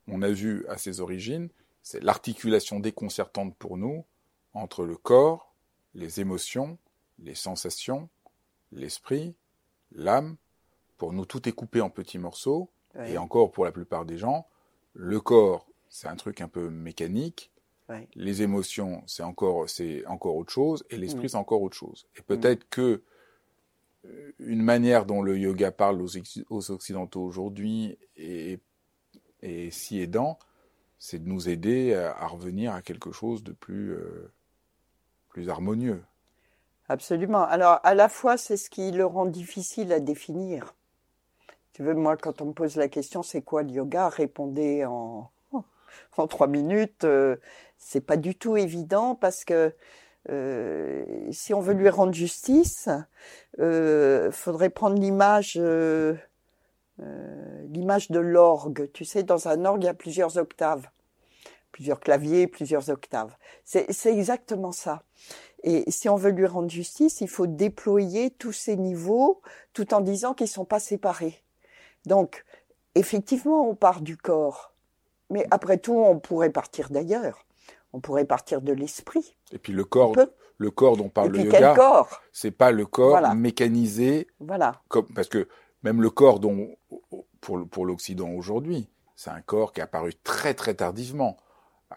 [0.08, 1.48] on a vu à ses origines,
[1.82, 4.04] c'est l'articulation déconcertante pour nous
[4.54, 5.54] entre le corps,
[5.94, 6.78] les émotions,
[7.18, 8.08] les sensations,
[8.70, 9.34] l'esprit,
[9.92, 10.36] l'âme.
[10.98, 12.70] Pour nous, tout est coupé en petits morceaux.
[13.06, 14.46] Et encore, pour la plupart des gens,
[14.92, 17.50] le corps, c'est un truc un peu mécanique.
[18.14, 20.82] Les émotions, c'est encore, c'est encore autre chose.
[20.88, 21.28] Et l'esprit, mm.
[21.28, 22.06] c'est encore autre chose.
[22.16, 23.02] Et peut-être que
[24.06, 26.08] euh, une manière dont le yoga parle aux,
[26.48, 28.60] aux Occidentaux aujourd'hui est
[29.42, 30.38] et si aidant,
[30.98, 34.30] c'est de nous aider à, revenir à quelque chose de plus, euh,
[35.28, 36.02] plus harmonieux.
[36.88, 37.42] Absolument.
[37.44, 40.74] Alors, à la fois, c'est ce qui le rend difficile à définir.
[41.72, 45.30] Tu veux, moi, quand on me pose la question, c'est quoi le yoga Répondez en,
[46.28, 47.04] trois minutes.
[47.04, 47.36] Euh,
[47.78, 49.74] c'est pas du tout évident parce que
[50.30, 52.88] euh, si on veut lui rendre justice,
[53.58, 56.16] euh, faudrait prendre l'image euh, euh,
[57.68, 58.90] l'image de l'orgue.
[58.92, 60.88] Tu sais, dans un orgue, il y a plusieurs octaves,
[61.70, 63.34] plusieurs claviers, plusieurs octaves.
[63.64, 65.02] C'est exactement ça.
[65.62, 69.40] Et si on veut lui rendre justice, il faut déployer tous ces niveaux
[69.72, 71.42] tout en disant qu'ils sont pas séparés.
[72.04, 72.44] Donc,
[72.94, 74.72] effectivement, on part du corps.
[75.30, 77.46] Mais après tout, on pourrait partir d'ailleurs.
[77.92, 79.36] On pourrait partir de l'esprit.
[79.52, 80.14] Et puis le corps,
[80.58, 84.26] le corps dont parle le yoga, c'est pas le corps mécanisé.
[84.40, 84.82] Voilà.
[84.88, 85.48] Comme, parce que
[85.82, 86.76] même le corps dont,
[87.40, 91.36] pour, pour l'Occident aujourd'hui, c'est un corps qui est apparu très très tardivement,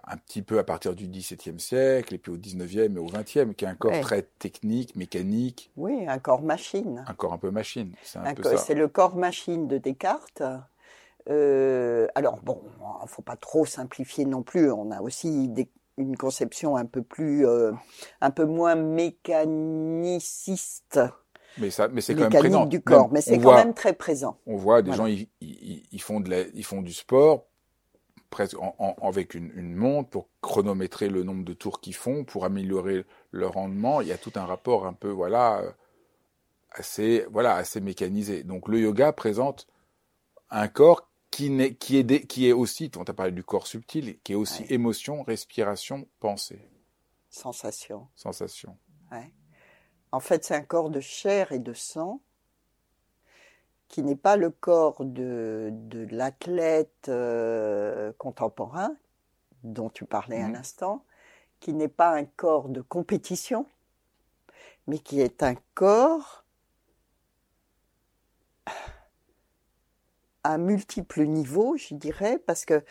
[0.06, 3.56] un petit peu à partir du XVIIe siècle, et puis au XIXe et au XXe,
[3.56, 5.71] qui est un corps très technique, mécanique.
[5.78, 7.04] Oui, un corps machine.
[7.08, 10.43] Un corps un peu machine, c'est un, C'est le corps machine de Descartes.
[11.28, 12.62] Euh, alors bon,
[13.04, 14.71] il faut pas trop simplifier non plus.
[14.71, 15.67] On a aussi des,
[15.98, 17.71] une conception un peu plus, euh,
[18.21, 21.00] un peu moins mécaniciste
[21.58, 22.65] mais, ça, mais c'est quand même présent.
[22.65, 24.38] du corps, mais c'est quand même très présent.
[24.46, 27.46] On voit des gens, ils, ils, font de la, ils font du sport
[28.30, 32.44] presque en, avec une, une, montre pour chronométrer le nombre de tours qu'ils font, pour
[32.44, 34.02] améliorer leur rendement.
[34.02, 35.62] Il y a tout un rapport un peu, voilà,
[36.72, 38.44] assez, voilà, assez mécanisé.
[38.44, 39.68] Donc le yoga présente
[40.50, 44.20] un corps qui, n'est, qui, est, qui est aussi, on t'a parlé du corps subtil,
[44.24, 46.70] qui est aussi émotion, respiration, pensée.
[47.30, 48.08] Sensation.
[48.15, 48.78] Sensation.
[49.12, 49.32] Ouais.
[50.15, 52.21] En fait, c'est un corps de chair et de sang
[53.89, 55.73] qui n'est pas le corps de,
[56.10, 58.95] l'athlète euh, contemporain
[59.65, 60.56] dont tu parlais un mmh.
[60.56, 61.04] instant,
[61.60, 63.65] qui n'est pas un corps de compétition,
[64.88, 66.45] mais qui est un corps
[70.43, 72.86] à multiples niveaux, je dirais, parce que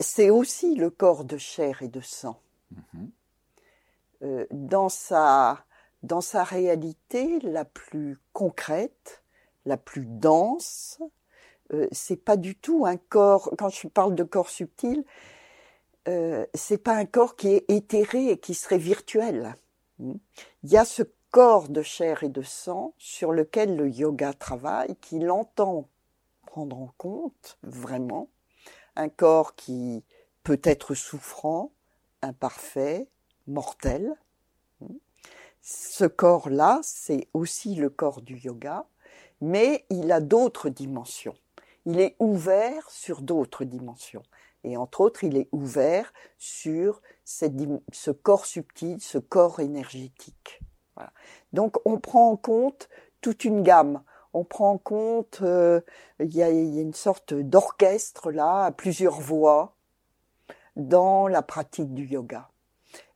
[0.00, 2.40] c'est aussi le corps de chair et de sang.
[2.72, 3.06] Mmh.
[4.22, 5.64] Euh, dans sa
[6.02, 9.22] dans sa réalité la plus concrète,
[9.66, 11.00] la plus dense.
[11.72, 13.50] Euh, c'est pas du tout un corps.
[13.58, 15.04] Quand je parle de corps subtil,
[16.08, 19.54] euh, c'est pas un corps qui est éthéré et qui serait virtuel.
[19.98, 20.18] Il
[20.64, 25.18] y a ce corps de chair et de sang sur lequel le yoga travaille, qui
[25.18, 25.88] l'entend
[26.46, 28.28] prendre en compte vraiment,
[28.96, 30.04] un corps qui
[30.42, 31.70] peut être souffrant,
[32.22, 33.08] imparfait,
[33.46, 34.16] mortel,
[35.62, 38.86] ce corps-là, c'est aussi le corps du yoga,
[39.40, 41.36] mais il a d'autres dimensions.
[41.86, 44.22] Il est ouvert sur d'autres dimensions.
[44.64, 50.60] Et entre autres, il est ouvert sur ce corps subtil, ce corps énergétique.
[51.52, 52.88] Donc on prend en compte
[53.20, 54.02] toute une gamme.
[54.32, 55.80] On prend en compte, euh,
[56.20, 59.74] il, y a, y a une sorte d'orchestre là, à plusieurs voix,
[60.76, 62.48] dans la pratique du yoga.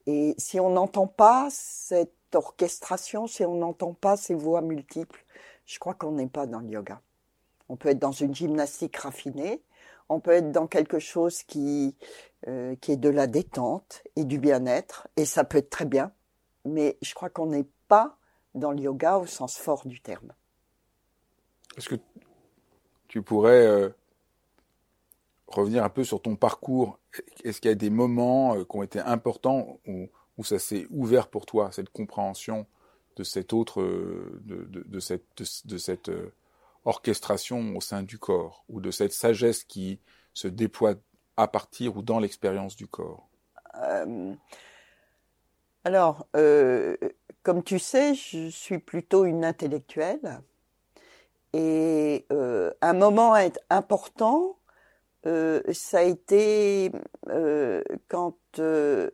[0.06, 5.24] Et si on n'entend pas cette orchestration, si on n'entend pas ces voix multiples,
[5.66, 7.00] je crois qu'on n'est pas dans le yoga.
[7.68, 9.62] On peut être dans une gymnastique raffinée,
[10.08, 11.96] on peut être dans quelque chose qui,
[12.46, 16.12] euh, qui est de la détente et du bien-être, et ça peut être très bien,
[16.64, 18.18] mais je crois qu'on n'est pas
[18.54, 20.32] dans le yoga au sens fort du terme.
[21.76, 21.96] Est-ce que
[23.08, 23.88] tu pourrais euh,
[25.46, 26.98] revenir un peu sur ton parcours?
[27.42, 30.86] Est-ce qu'il y a des moments euh, qui ont été importants où, où ça s'est
[30.90, 32.66] ouvert pour toi, cette compréhension
[33.16, 35.24] de cette autre, de, de, cette,
[35.64, 36.10] de, cette
[36.84, 40.00] orchestration au sein du corps, ou de cette sagesse qui
[40.32, 40.94] se déploie
[41.36, 43.28] à partir ou dans l'expérience du corps?
[43.76, 44.34] Euh,
[45.84, 46.96] Alors, euh,
[47.42, 50.40] comme tu sais, je suis plutôt une intellectuelle.
[51.52, 53.36] Et euh, un moment
[53.70, 54.58] important,
[55.26, 56.90] euh, ça a été
[57.28, 59.10] euh, quand euh,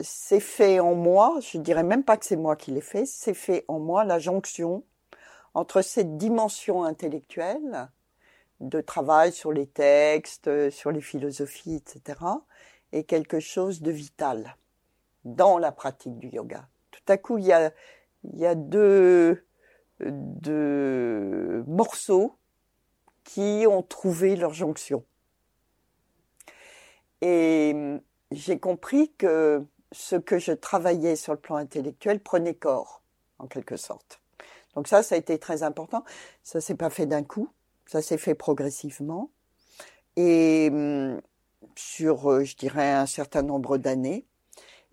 [0.00, 3.34] c'est fait en moi, je dirais même pas que c'est moi qui l'ai fait, c'est
[3.34, 4.84] fait en moi la jonction
[5.54, 7.88] entre cette dimension intellectuelle
[8.60, 12.18] de travail sur les textes, sur les philosophies, etc.,
[12.92, 14.56] et quelque chose de vital
[15.24, 16.68] dans la pratique du yoga.
[16.90, 17.72] Tout à coup, il y a,
[18.24, 19.44] il y a deux,
[20.00, 22.36] deux morceaux
[23.24, 25.04] qui ont trouvé leur jonction.
[27.22, 27.74] Et
[28.30, 29.64] j'ai compris que
[29.96, 33.02] ce que je travaillais sur le plan intellectuel prenait corps,
[33.38, 34.20] en quelque sorte.
[34.74, 36.04] Donc ça, ça a été très important.
[36.42, 37.48] Ça s'est pas fait d'un coup,
[37.86, 39.30] ça s'est fait progressivement
[40.16, 41.20] et hum,
[41.74, 44.26] sur, euh, je dirais, un certain nombre d'années.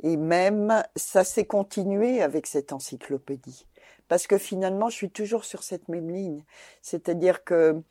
[0.04, 3.68] Et même, ça s'est continué avec cette encyclopédie.
[4.08, 6.44] Parce que finalement, je suis toujours sur cette même ligne.
[6.82, 7.82] C'est-à-dire que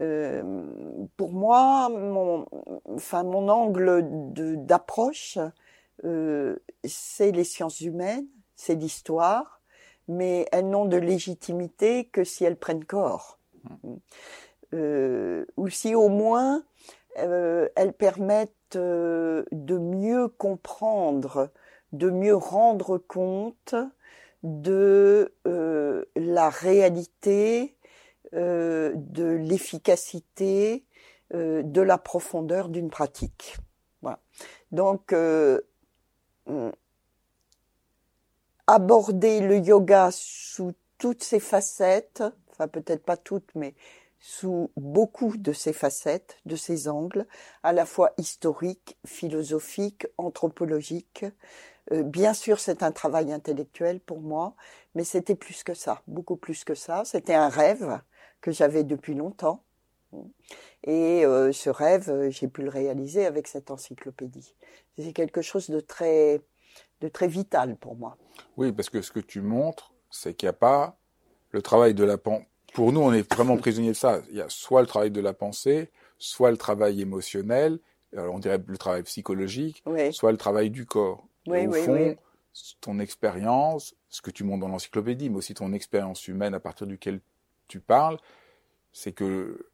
[0.00, 0.42] euh,
[1.16, 2.46] pour moi, mon,
[2.86, 4.02] enfin, mon angle
[4.64, 5.38] d'approche,
[6.04, 8.26] euh, c'est les sciences humaines,
[8.56, 9.60] c'est l'histoire,
[10.08, 13.38] mais elles n'ont de légitimité que si elles prennent corps.
[14.72, 16.64] Euh, ou si au moins
[17.18, 21.50] euh, elles permettent euh, de mieux comprendre,
[21.92, 23.74] de mieux rendre compte
[24.42, 27.76] de euh, la réalité,
[28.32, 30.84] euh, de l'efficacité,
[31.34, 33.56] euh, de la profondeur d'une pratique.
[34.02, 34.20] Voilà.
[34.72, 35.12] Donc,
[38.66, 43.74] aborder le yoga sous toutes ses facettes, enfin peut-être pas toutes, mais
[44.20, 47.26] sous beaucoup de ses facettes, de ses angles,
[47.62, 51.24] à la fois historiques, philosophiques, anthropologiques.
[51.92, 54.54] Euh, bien sûr, c'est un travail intellectuel pour moi,
[54.94, 57.02] mais c'était plus que ça, beaucoup plus que ça.
[57.04, 58.00] C'était un rêve
[58.42, 59.62] que j'avais depuis longtemps.
[60.84, 64.54] Et euh, ce rêve, j'ai pu le réaliser avec cette encyclopédie.
[64.98, 66.40] C'est quelque chose de très
[67.00, 68.16] de très vital pour moi.
[68.56, 70.98] Oui, parce que ce que tu montres, c'est qu'il n'y a pas
[71.50, 72.46] le travail de la pensée.
[72.74, 74.20] Pour nous, on est vraiment prisonnier de ça.
[74.30, 77.80] Il y a soit le travail de la pensée, soit le travail émotionnel,
[78.16, 80.12] alors on dirait le travail psychologique, Oui.
[80.12, 81.26] soit le travail du corps.
[81.46, 82.16] Oui, au oui, fond,
[82.80, 86.86] ton expérience, ce que tu montres dans l'encyclopédie, mais aussi ton expérience humaine à partir
[86.86, 87.20] duquel
[87.66, 88.18] tu parles,
[88.92, 89.69] c'est que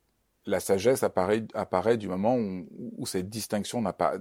[0.47, 2.67] la sagesse apparaît, apparaît du moment où,
[2.99, 4.15] où cette distinction n'a pas,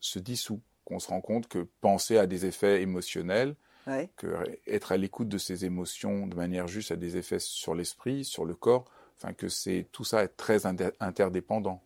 [0.00, 3.54] se dissout, qu'on se rend compte que penser a des effets émotionnels,
[3.86, 4.10] Ouais.
[4.16, 4.26] que
[4.66, 8.44] être à l'écoute de ces émotions de manière juste a des effets sur l'esprit, sur
[8.44, 8.84] le corps,
[9.16, 11.80] enfin que c'est tout ça est très inter- interdépendant.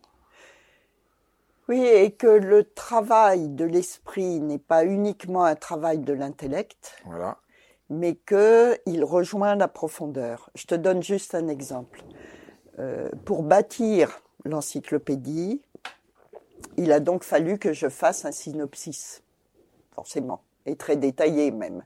[1.68, 7.38] Oui, et que le travail de l'esprit n'est pas uniquement un travail de l'intellect, Voilà.
[7.90, 10.50] mais que il rejoint la profondeur.
[10.54, 12.02] Je te donne juste un exemple.
[12.80, 15.60] Euh, pour bâtir l'encyclopédie,
[16.78, 19.22] il a donc fallu que je fasse un synopsis,
[19.94, 21.84] forcément, et très détaillé même.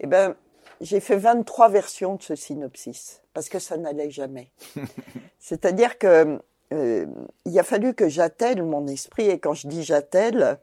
[0.00, 0.34] Eh ben,
[0.80, 4.50] j'ai fait 23 versions de ce synopsis, parce que ça n'allait jamais.
[5.38, 6.40] C'est-à-dire que
[6.72, 7.06] euh,
[7.44, 10.58] il a fallu que j'attelle mon esprit, et quand je dis j'attelle,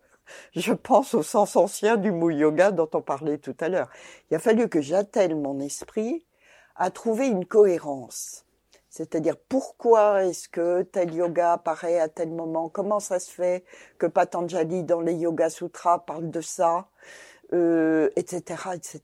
[0.56, 3.90] je pense au sens ancien du mot yoga dont on parlait tout à l'heure.
[4.30, 6.26] Il a fallu que j'attelle mon esprit
[6.76, 8.44] à trouver une cohérence.
[8.94, 12.70] C'est-à-dire pourquoi est-ce que tel yoga apparaît à tel moment?
[12.70, 13.64] Comment ça se fait
[13.98, 16.90] que Patanjali dans les Yoga Sutras parle de ça?
[17.54, 19.02] Euh, etc., etc.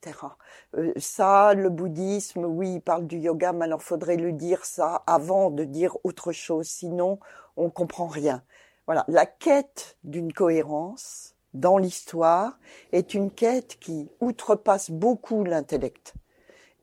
[0.76, 5.02] Euh, ça, le bouddhisme, oui, il parle du yoga, mais alors faudrait le dire ça
[5.08, 7.18] avant de dire autre chose, sinon
[7.56, 8.44] on comprend rien.
[8.86, 12.60] Voilà, la quête d'une cohérence dans l'histoire
[12.92, 16.14] est une quête qui outrepasse beaucoup l'intellect.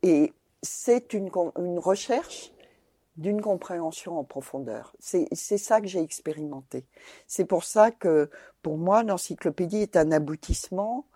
[0.04, 2.52] Et c'est une, une recherche
[3.18, 4.96] d'une compréhension en profondeur.
[5.00, 6.86] C'est ça que j'ai expérimenté.
[7.26, 8.30] C'est pour ça que,
[8.62, 11.08] pour moi, l'encyclopédie est un aboutissement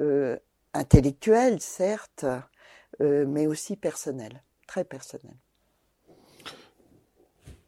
[0.00, 0.36] euh,
[0.74, 2.26] intellectuel, certes,
[3.00, 5.36] euh, mais aussi personnel, très personnel.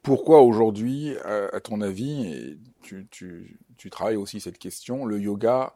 [0.03, 5.75] Pourquoi aujourd'hui, à, ton avis, et tu, tu, tu, travailles aussi cette question, le yoga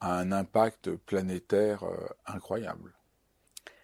[0.00, 2.97] a un impact planétaire euh, incroyable?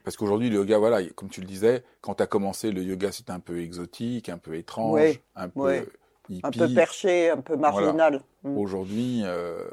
[0.05, 3.11] Parce qu'aujourd'hui, le yoga, voilà, comme tu le disais, quand tu as commencé, le yoga
[3.11, 5.87] c'était un peu exotique, un peu étrange, un peu
[6.29, 6.41] hippie.
[6.45, 8.21] Un peu perché, un peu marginal.
[8.43, 8.59] Mm.
[8.59, 9.67] Aujourd'hui, euh,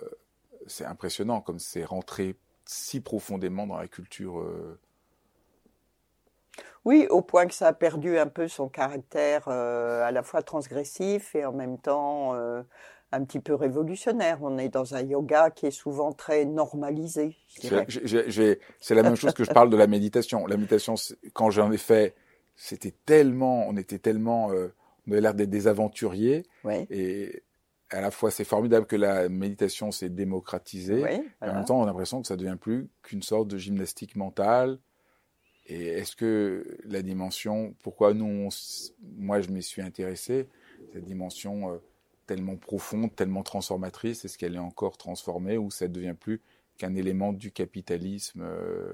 [0.68, 4.40] c'est impressionnant comme c'est rentré si profondément dans la culture.
[4.40, 4.80] Euh,
[6.86, 10.42] oui, au point que ça a perdu un peu son caractère euh, à la fois
[10.42, 12.34] transgressif et en même temps
[13.12, 14.40] un petit peu révolutionnaire.
[14.42, 17.36] On est dans un yoga qui est souvent très normalisé.
[17.50, 20.46] C'est la même chose que je parle de la méditation.
[20.48, 20.96] La méditation,
[21.34, 22.16] quand j'en ai fait,
[22.56, 24.74] c'était tellement, on était tellement, euh,
[25.08, 26.44] on avait l'air d'être des aventuriers.
[26.90, 27.44] Et
[27.90, 31.02] à la fois, c'est formidable que la méditation s'est démocratisée.
[31.02, 34.16] Et en même temps, on a l'impression que ça devient plus qu'une sorte de gymnastique
[34.16, 34.80] mentale
[35.68, 38.50] et est-ce que la dimension, pourquoi nous,
[39.18, 40.50] moi je m'y suis intéressé,
[40.92, 41.78] cette dimension euh,
[42.26, 46.42] tellement profonde, tellement transformatrice, est-ce qu'elle est encore transformée ou ça ne devient plus
[46.78, 48.92] qu'un élément du capitalisme euh,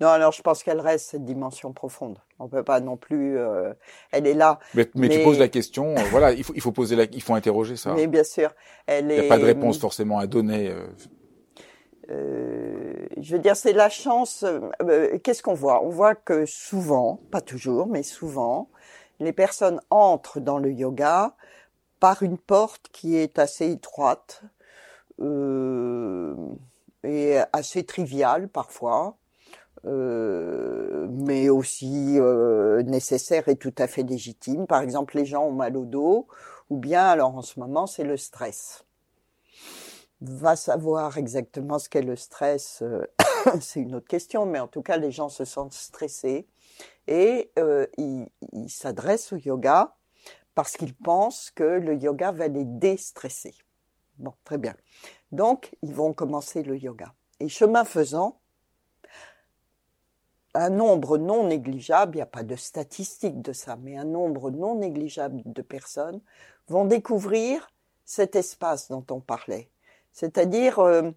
[0.00, 2.18] Non, alors je pense qu'elle reste cette dimension profonde.
[2.38, 3.38] On peut pas non plus.
[3.38, 3.72] Euh,
[4.10, 4.58] elle est là.
[4.74, 5.94] Mais, mais, tu poses la question.
[6.10, 7.94] voilà, il faut, il faut poser la, il faut interroger ça.
[7.94, 8.54] Mais bien sûr,
[8.86, 9.16] elle est.
[9.16, 10.74] Il n'y a pas de réponse forcément à donner.
[12.10, 14.44] Euh, je veux dire, c'est la chance.
[14.44, 15.84] Euh, euh, qu'est-ce qu'on voit?
[15.84, 18.68] On voit que souvent, pas toujours, mais souvent,
[19.18, 21.34] les personnes entrent dans le yoga
[22.06, 24.42] par une porte qui est assez étroite
[27.02, 29.16] et assez triviale parfois,
[29.82, 32.20] mais aussi
[32.84, 34.68] nécessaire et tout à fait légitime.
[34.68, 36.28] Par exemple, les gens ont mal au dos,
[36.70, 38.84] ou bien alors en ce moment c'est le stress
[40.20, 43.04] va savoir exactement ce qu'est le stress, euh,
[43.60, 46.46] c'est une autre question, mais en tout cas, les gens se sentent stressés
[47.06, 49.95] et euh, ils s'adressent au yoga
[50.56, 53.54] parce qu'ils pensent que le yoga va les déstresser.
[54.18, 54.74] Bon, très bien.
[55.30, 57.14] Donc, ils vont commencer le yoga.
[57.40, 58.40] Et chemin faisant,
[60.54, 64.50] un nombre non négligeable, il n'y a pas de statistiques de ça, mais un nombre
[64.50, 66.22] non négligeable de personnes
[66.68, 67.70] vont découvrir
[68.06, 69.68] cet espace dont on parlait,
[70.12, 71.10] c'est-à-dire euh,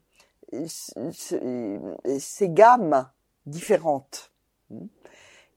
[2.19, 3.09] ces gammes
[3.45, 4.33] différentes.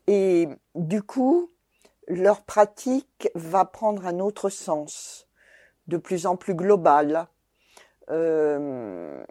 [0.06, 1.51] Et du coup,
[2.14, 5.28] leur pratique va prendre un autre sens,
[5.88, 7.26] de plus en plus global.
[8.10, 9.22] Euh,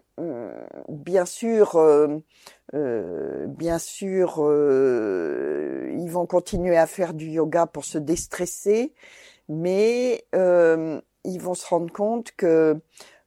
[0.88, 8.92] bien sûr, euh, bien sûr, ils vont continuer à faire du yoga pour se déstresser,
[9.48, 12.80] mais ils vont se rendre compte que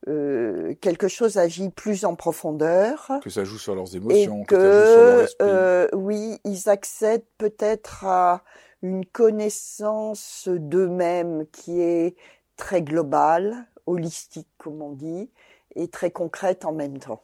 [0.08, 3.12] euh, quelque chose agit plus en profondeur.
[3.24, 5.56] Que ça joue sur leurs émotions, que, ça joue sur leur.
[5.56, 8.44] Euh, oui, ils accèdent peut-être à
[8.86, 12.16] une connaissance d'eux-mêmes qui est
[12.56, 15.30] très globale, holistique comme on dit,
[15.76, 17.24] et très concrète en même temps.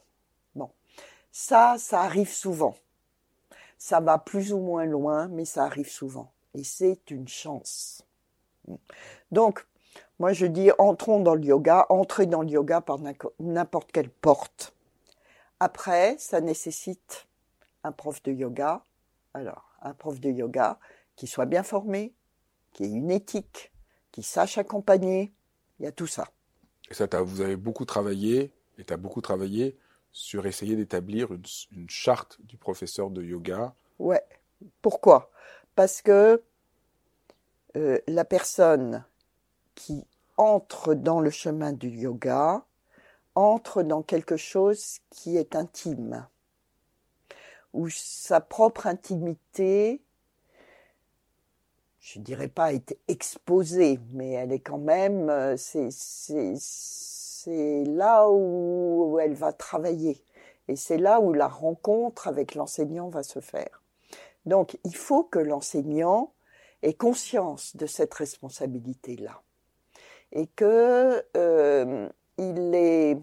[0.56, 0.70] Bon,
[1.30, 2.74] ça, ça arrive souvent.
[3.78, 6.32] Ça va plus ou moins loin, mais ça arrive souvent.
[6.54, 8.04] Et c'est une chance.
[9.30, 9.64] Donc,
[10.18, 12.98] moi, je dis entrons dans le yoga, entrez dans le yoga par
[13.38, 14.74] n'importe quelle porte.
[15.60, 17.26] Après, ça nécessite
[17.84, 18.82] un prof de yoga.
[19.32, 20.78] Alors, un prof de yoga
[21.16, 22.14] qui soit bien formé,
[22.72, 23.72] qui ait une éthique,
[24.10, 25.32] qui sache accompagner.
[25.78, 26.28] Il y a tout ça.
[26.90, 29.76] Et ça, vous avez beaucoup travaillé, et tu as beaucoup travaillé
[30.12, 33.74] sur essayer d'établir une, charte du professeur de yoga.
[33.98, 34.22] Ouais.
[34.82, 35.30] Pourquoi?
[35.74, 36.42] Parce que
[37.76, 39.04] euh, la personne
[39.74, 40.04] qui
[40.36, 42.64] entre dans le chemin du yoga,
[43.34, 46.26] entre dans quelque chose qui est intime,
[47.72, 50.02] où sa propre intimité,
[52.02, 55.88] je dirais pas été exposée, mais elle est quand même, euh, c'est,
[57.86, 60.20] là où elle va travailler.
[60.66, 63.82] Et c'est là où la rencontre avec l'enseignant va se faire.
[64.46, 66.32] Donc, il faut que l'enseignant
[66.82, 69.40] ait conscience de cette responsabilité-là
[70.32, 73.16] et que euh, il est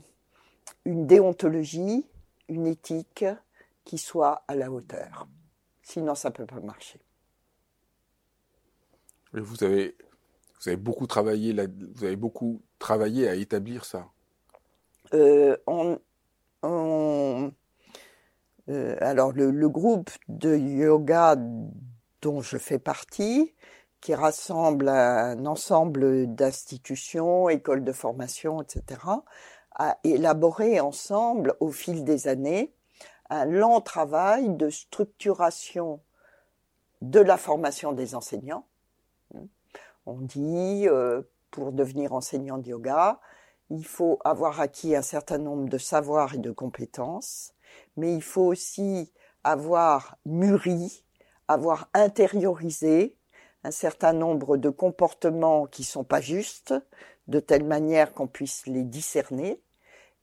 [0.85, 2.05] une déontologie,
[2.47, 3.25] une éthique
[3.83, 5.27] qui soit à la hauteur.
[5.83, 7.01] Sinon, ça peut pas marcher.
[9.33, 9.95] Vous avez,
[10.77, 14.07] beaucoup travaillé, vous avez beaucoup travaillé à établir ça.
[15.13, 15.55] Euh,
[16.63, 17.51] euh,
[18.99, 21.35] alors le, le, groupe de yoga
[22.21, 23.55] dont je fais partie
[24.01, 29.01] qui rassemble un ensemble d'institutions, écoles de formation, etc.,
[29.75, 32.73] a élaboré ensemble, au fil des années,
[33.29, 36.01] un lent travail de structuration
[37.01, 38.65] de la formation des enseignants.
[40.09, 43.19] On dit, euh, pour devenir enseignant de yoga,
[43.69, 47.53] il faut avoir acquis un certain nombre de savoirs et de compétences,
[47.95, 51.05] mais il faut aussi avoir mûri,
[51.47, 53.15] avoir intériorisé
[53.63, 56.73] un certain nombre de comportements qui sont pas justes,
[57.27, 59.61] de telle manière qu'on puisse les discerner,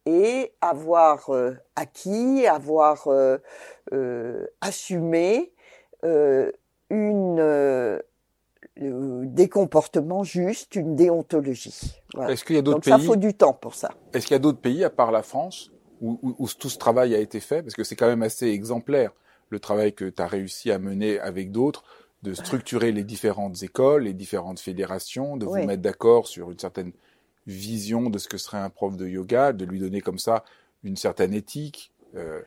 [0.05, 3.39] et avoir euh, acquis, avoir euh,
[4.61, 5.53] assumé
[6.91, 8.01] une
[8.77, 11.97] des comportements justes, une déontologie.
[12.29, 13.91] Est-ce qu'il y a d'autres pays Ça faut du temps pour ça.
[14.13, 17.15] Est-ce qu'il y a d'autres pays à part la France où, où, tout ce travail
[17.15, 17.63] a été fait?
[17.63, 19.13] Parce que c'est quand même assez exemplaire
[19.49, 21.85] le travail que tu as réussi à mener avec d'autres,
[22.23, 26.93] de structurer les différentes écoles, les différentes fédérations, de vous mettre d'accord sur une certaine
[27.47, 30.45] vision de ce que serait un prof de yoga, de lui donner comme ça
[30.83, 31.93] une certaine éthique.
[32.17, 32.41] Euh,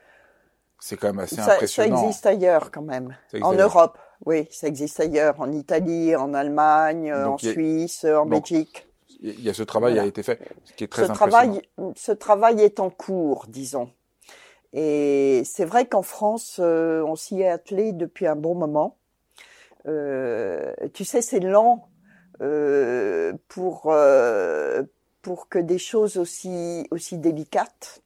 [0.80, 1.97] c'est quand même assez impressionnant.
[1.97, 3.15] Ça existe ailleurs quand même.
[3.41, 5.39] En Europe, oui, ça existe ailleurs.
[5.39, 8.88] En Italie, en Allemagne, en Suisse, en Belgique.
[9.22, 11.61] Il y a ce travail qui a été fait, ce qui est très ce Travail,
[11.95, 13.89] ce travail est en cours, disons.
[14.72, 18.97] Et c'est vrai qu'en France, euh, on s'y est attelé depuis un bon moment.
[19.88, 21.89] Euh, tu sais, c'est lent
[22.41, 24.84] euh, pour euh,
[25.22, 28.01] pour que des choses aussi aussi délicates.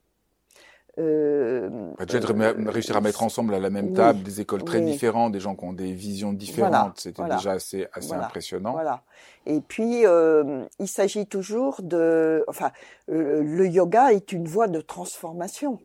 [1.00, 1.70] Euh,
[2.06, 5.39] déjà de réussir à mettre ensemble à la même table des écoles très différentes, des
[5.39, 8.74] gens qui ont des visions différentes, c'était déjà assez assez impressionnant.
[8.74, 9.02] Voilà.
[9.48, 12.72] Et puis euh, il s'agit toujours de, enfin,
[13.08, 15.80] le yoga est une voie de transformation.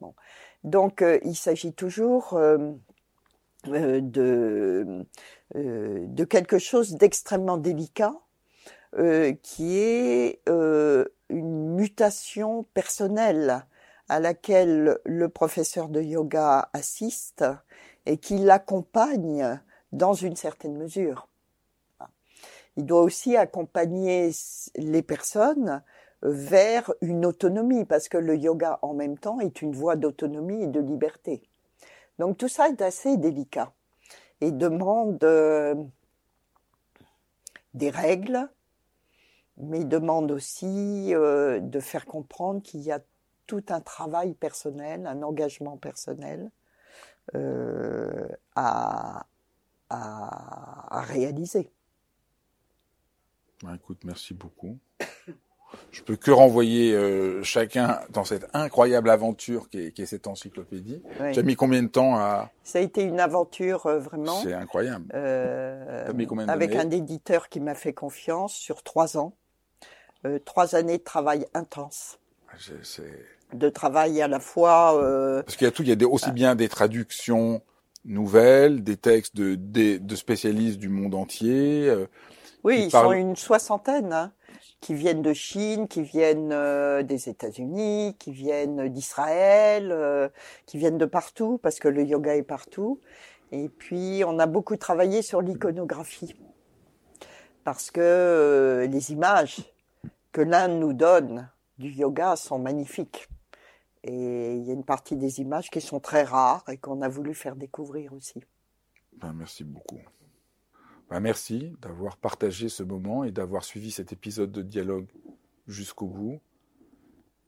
[0.00, 0.14] Bon.
[0.62, 2.38] Donc il s'agit toujours
[3.64, 5.04] de
[5.54, 8.14] euh, de quelque chose d'extrêmement délicat,
[8.98, 13.66] euh, qui est euh, une mutation personnelle
[14.08, 17.44] à laquelle le professeur de yoga assiste
[18.06, 19.60] et qui l'accompagne
[19.92, 21.28] dans une certaine mesure.
[22.76, 24.30] Il doit aussi accompagner
[24.76, 25.82] les personnes
[26.22, 30.68] vers une autonomie, parce que le yoga en même temps est une voie d'autonomie et
[30.68, 31.42] de liberté.
[32.18, 33.72] Donc tout ça est assez délicat
[34.40, 35.74] et demande euh,
[37.74, 38.48] des règles,
[39.56, 43.00] mais demande aussi euh, de faire comprendre qu'il y a
[43.52, 46.50] tout un travail personnel, un engagement personnel
[47.34, 48.26] euh,
[48.56, 49.26] à,
[49.90, 51.70] à, réaliser.
[53.62, 54.78] Ben, écoute, merci beaucoup.
[55.90, 61.02] Je peux que renvoyer euh, chacun dans cette incroyable aventure qui est, cette encyclopédie.
[61.34, 64.40] Tu as mis combien de temps à Ça a été une aventure euh, vraiment.
[64.40, 65.04] C'est incroyable.
[65.12, 69.34] Euh, mis combien avec un éditeur qui m'a fait confiance sur trois ans,
[70.46, 72.18] trois années de travail intense.
[72.52, 72.56] Ah,
[73.54, 74.96] de travail à la fois.
[75.02, 76.32] Euh, Parce qu'il y a tout, il y a des, aussi ah.
[76.32, 77.62] bien des traductions
[78.04, 81.92] nouvelles, des textes de, de, de spécialistes du monde entier.
[82.64, 84.12] oui, ils sont une soixantaine.
[84.12, 84.32] Hein
[84.82, 90.28] qui viennent de Chine, qui viennent euh, des États-Unis, qui viennent d'Israël, euh,
[90.66, 93.00] qui viennent de partout parce que le yoga est partout.
[93.52, 96.34] Et puis on a beaucoup travaillé sur l'iconographie
[97.64, 99.72] parce que euh, les images
[100.32, 101.48] que l'Inde nous donne
[101.78, 103.28] du yoga sont magnifiques.
[104.04, 107.08] Et il y a une partie des images qui sont très rares et qu'on a
[107.08, 108.42] voulu faire découvrir aussi.
[109.18, 110.00] Ben, merci beaucoup.
[111.08, 115.06] Bah, merci d'avoir partagé ce moment et d'avoir suivi cet épisode de dialogue
[115.66, 116.40] jusqu'au bout.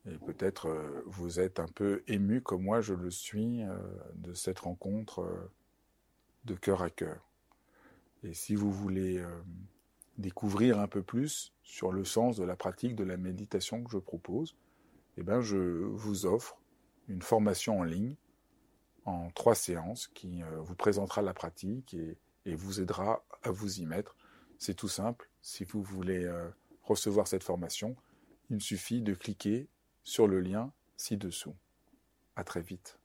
[0.06, 3.76] Et peut-être euh, vous êtes un peu ému comme moi je le suis euh,
[4.16, 5.50] de cette rencontre euh,
[6.44, 7.26] de cœur à cœur.
[8.22, 9.22] Et si vous voulez
[10.16, 13.98] découvrir un peu plus sur le sens de la pratique de la méditation que je
[13.98, 14.56] propose,
[15.16, 16.60] eh ben je vous offre
[17.08, 18.16] une formation en ligne
[19.04, 23.86] en trois séances qui vous présentera la pratique et et vous aidera à vous y
[23.86, 24.16] mettre.
[24.58, 25.28] C'est tout simple.
[25.42, 26.48] Si vous voulez euh,
[26.82, 27.96] recevoir cette formation,
[28.50, 29.68] il suffit de cliquer
[30.04, 31.54] sur le lien ci-dessous.
[32.36, 32.98] À très vite.